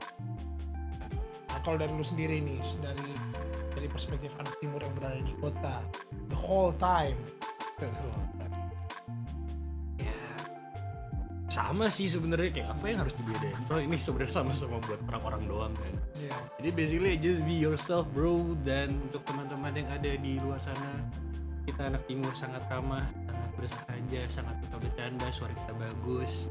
Nah, 1.50 1.60
kalau 1.60 1.76
dari 1.76 1.92
lu 1.92 2.00
sendiri 2.00 2.40
nih 2.40 2.56
dari 2.80 3.12
dari 3.76 3.86
perspektif 3.92 4.32
anak 4.40 4.56
timur 4.64 4.80
yang 4.80 4.96
berada 4.96 5.20
di 5.20 5.34
kota 5.38 5.84
the 6.32 6.38
whole 6.38 6.72
time 6.80 7.20
sama 11.50 11.90
sih 11.90 12.06
sebenarnya 12.06 12.54
kayak 12.54 12.68
apa 12.78 12.84
yang 12.86 12.98
harus 13.02 13.14
dibedain? 13.18 13.58
Oh 13.74 13.82
ini 13.82 13.98
sebenarnya 13.98 14.38
sama-sama 14.38 14.78
buat 14.86 15.02
orang-orang 15.10 15.42
doang 15.50 15.74
kan? 15.74 15.94
Iya. 16.14 16.36
jadi 16.62 16.68
basically 16.70 17.14
just 17.18 17.42
be 17.42 17.58
yourself 17.58 18.06
bro. 18.14 18.54
Dan 18.62 19.02
untuk 19.10 19.26
teman-teman 19.26 19.74
yang 19.74 19.88
ada 19.90 20.10
di 20.14 20.38
luar 20.38 20.62
sana 20.62 21.02
kita 21.66 21.90
anak 21.90 22.06
timur 22.06 22.30
sangat 22.38 22.62
ramah 22.70 23.02
sangat 23.26 23.50
bersahaja 23.58 24.20
sangat 24.30 24.54
suka 24.62 24.76
bercanda 24.78 25.26
suara 25.34 25.52
kita 25.58 25.72
bagus. 25.74 26.46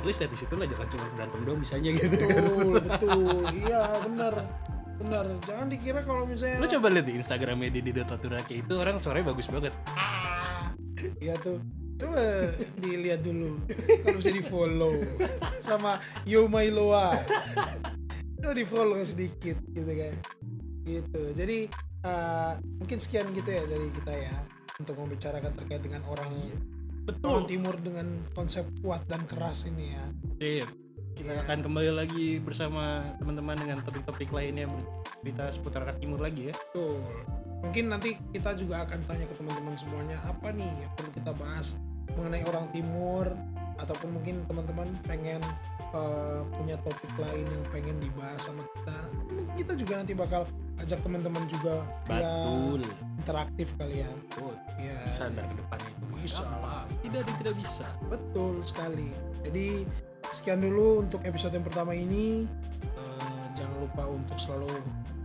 At 0.00 0.04
least 0.08 0.24
dari 0.24 0.36
situ 0.40 0.54
lah 0.56 0.64
jangan 0.64 0.88
cuma 0.88 1.06
berantem 1.12 1.40
doang 1.44 1.60
bisanya 1.60 1.90
gitu 1.92 2.16
betul 2.16 2.72
betul. 2.88 3.44
Iya 3.52 3.80
benar. 4.08 4.34
Benar. 4.96 5.24
Jangan 5.44 5.66
dikira 5.68 6.00
kalau 6.08 6.24
misalnya 6.24 6.56
lo 6.56 6.66
coba 6.72 6.88
lihat 6.88 7.04
di 7.04 7.14
instagramnya 7.20 7.68
di 7.68 7.80
Taturaki 8.00 8.64
itu 8.64 8.74
orang 8.80 8.96
suaranya 8.96 9.28
bagus 9.28 9.52
banget. 9.52 9.76
Iya 11.20 11.36
tuh 11.36 11.81
coba 12.02 12.50
dilihat 12.82 13.20
dulu 13.22 13.62
kalau 14.02 14.16
bisa 14.18 14.30
di 14.34 14.42
follow 14.42 14.94
sama 15.62 16.02
Yo 16.26 16.50
Mailoa 16.50 17.14
coba 18.42 18.52
di 18.58 18.66
follow 18.66 18.98
sedikit 19.06 19.56
gitu 19.70 19.86
kan 19.86 20.14
gitu 20.82 21.22
jadi 21.38 21.70
uh, 22.02 22.58
mungkin 22.82 22.98
sekian 22.98 23.30
gitu 23.30 23.46
ya 23.46 23.62
dari 23.70 23.88
kita 24.02 24.12
ya 24.12 24.36
untuk 24.82 24.98
membicarakan 24.98 25.52
terkait 25.54 25.82
dengan 25.86 26.02
orang 26.10 26.30
orang 27.22 27.46
timur 27.46 27.74
dengan 27.78 28.06
konsep 28.34 28.66
kuat 28.82 29.06
dan 29.06 29.22
keras 29.30 29.70
ini 29.70 29.94
ya 29.94 30.04
Sip. 30.42 30.68
Kita 31.12 31.28
Iya. 31.28 31.44
akan 31.44 31.58
kembali 31.60 31.92
lagi 31.92 32.40
bersama 32.40 33.04
teman-teman 33.20 33.60
dengan 33.60 33.84
topik-topik 33.84 34.32
lainnya 34.32 34.64
bercerita 34.64 35.52
seputar 35.52 35.84
anak 35.84 36.00
timur 36.00 36.16
lagi 36.24 36.48
ya. 36.48 36.54
Betul. 36.56 37.04
Mungkin 37.62 37.84
nanti 37.92 38.16
kita 38.32 38.56
juga 38.56 38.82
akan 38.88 38.98
tanya 39.06 39.28
ke 39.28 39.34
teman-teman 39.36 39.76
semuanya 39.76 40.16
apa 40.24 40.50
nih 40.50 40.66
yang 40.66 40.90
perlu 40.96 41.10
kita 41.12 41.30
bahas 41.36 41.78
mengenai 42.18 42.42
orang 42.44 42.66
timur 42.70 43.26
ataupun 43.80 44.14
mungkin 44.14 44.46
teman-teman 44.46 44.88
pengen 45.04 45.42
eh, 45.92 46.40
punya 46.54 46.76
topik 46.86 47.12
lain 47.18 47.44
yang 47.44 47.64
pengen 47.74 47.96
dibahas 47.98 48.40
sama 48.40 48.62
kita. 48.72 48.98
Kita 49.52 49.72
juga 49.76 49.92
nanti 50.00 50.12
bakal 50.14 50.42
ajak 50.80 50.98
teman-teman 51.02 51.44
juga 51.50 51.82
Betul. 52.06 52.80
interaktif 53.18 53.68
kali 53.76 54.02
ya. 54.06 54.10
Betul. 54.28 54.54
Ya, 54.78 54.98
Bisa 55.06 55.28
ntar 55.30 55.44
ke 55.46 55.54
depannya 55.58 55.90
itu. 55.90 56.04
Bisa 56.22 56.42
Gampang. 56.46 56.86
Tidak, 57.02 57.22
tidak 57.42 57.54
bisa. 57.58 57.86
betul 58.06 58.54
sekali. 58.62 59.08
Jadi 59.42 59.66
sekian 60.30 60.62
dulu 60.62 61.02
untuk 61.02 61.20
episode 61.26 61.52
yang 61.52 61.66
pertama 61.66 61.92
ini. 61.92 62.46
Eh, 62.82 63.44
jangan 63.58 63.76
lupa 63.82 64.02
untuk 64.06 64.38
selalu 64.38 64.70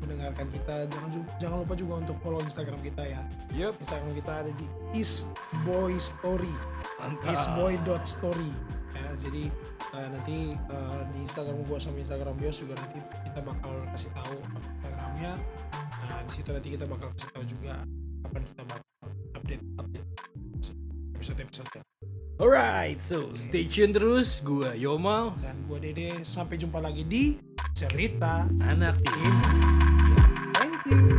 mendengarkan 0.01 0.47
kita. 0.51 0.75
Jangan 0.89 1.09
jangan 1.41 1.57
lupa 1.63 1.73
juga 1.73 1.93
untuk 2.05 2.17
follow 2.21 2.41
Instagram 2.43 2.79
kita 2.81 3.03
ya. 3.05 3.21
Yup. 3.53 3.73
Instagram 3.81 4.11
kita 4.17 4.31
ada 4.45 4.51
di 4.55 4.67
East 4.95 5.33
Boy 5.65 5.97
Story. 5.97 6.53
Mantap. 7.01 7.33
Eastboy.story. 7.33 8.51
Ya, 8.97 9.07
jadi 9.21 9.43
uh, 9.93 10.07
nanti 10.09 10.57
uh, 10.73 11.01
di 11.13 11.19
Instagram 11.21 11.61
gua 11.69 11.77
sama 11.77 12.01
Instagram 12.01 12.33
Bios 12.41 12.57
juga 12.57 12.73
nanti 12.81 12.97
kita 13.29 13.39
bakal 13.45 13.73
kasih 13.93 14.09
tahu 14.13 14.35
Instagramnya. 14.41 15.33
Nah, 16.07 16.19
di 16.25 16.31
situ 16.33 16.49
nanti 16.49 16.69
kita 16.73 16.85
bakal 16.89 17.13
kasih 17.13 17.29
tahu 17.35 17.45
juga 17.45 17.73
kapan 18.25 18.41
kita 18.43 18.61
bakal 18.65 18.85
update 19.37 19.63
update 19.77 20.07
episode-episode 21.17 21.96
Alright, 22.37 23.01
so 23.01 23.33
stay 23.33 23.65
tune 23.65 23.97
terus. 23.97 24.45
Gua 24.45 24.77
Yomal, 24.77 25.33
dan 25.41 25.57
gua 25.65 25.81
Dede 25.81 26.21
sampai 26.21 26.61
jumpa 26.61 26.77
lagi 26.77 27.01
di 27.01 27.41
cerita 27.73 28.45
anak 28.61 29.01
tim. 29.01 29.33
Thank 30.53 30.85
you. 30.85 31.16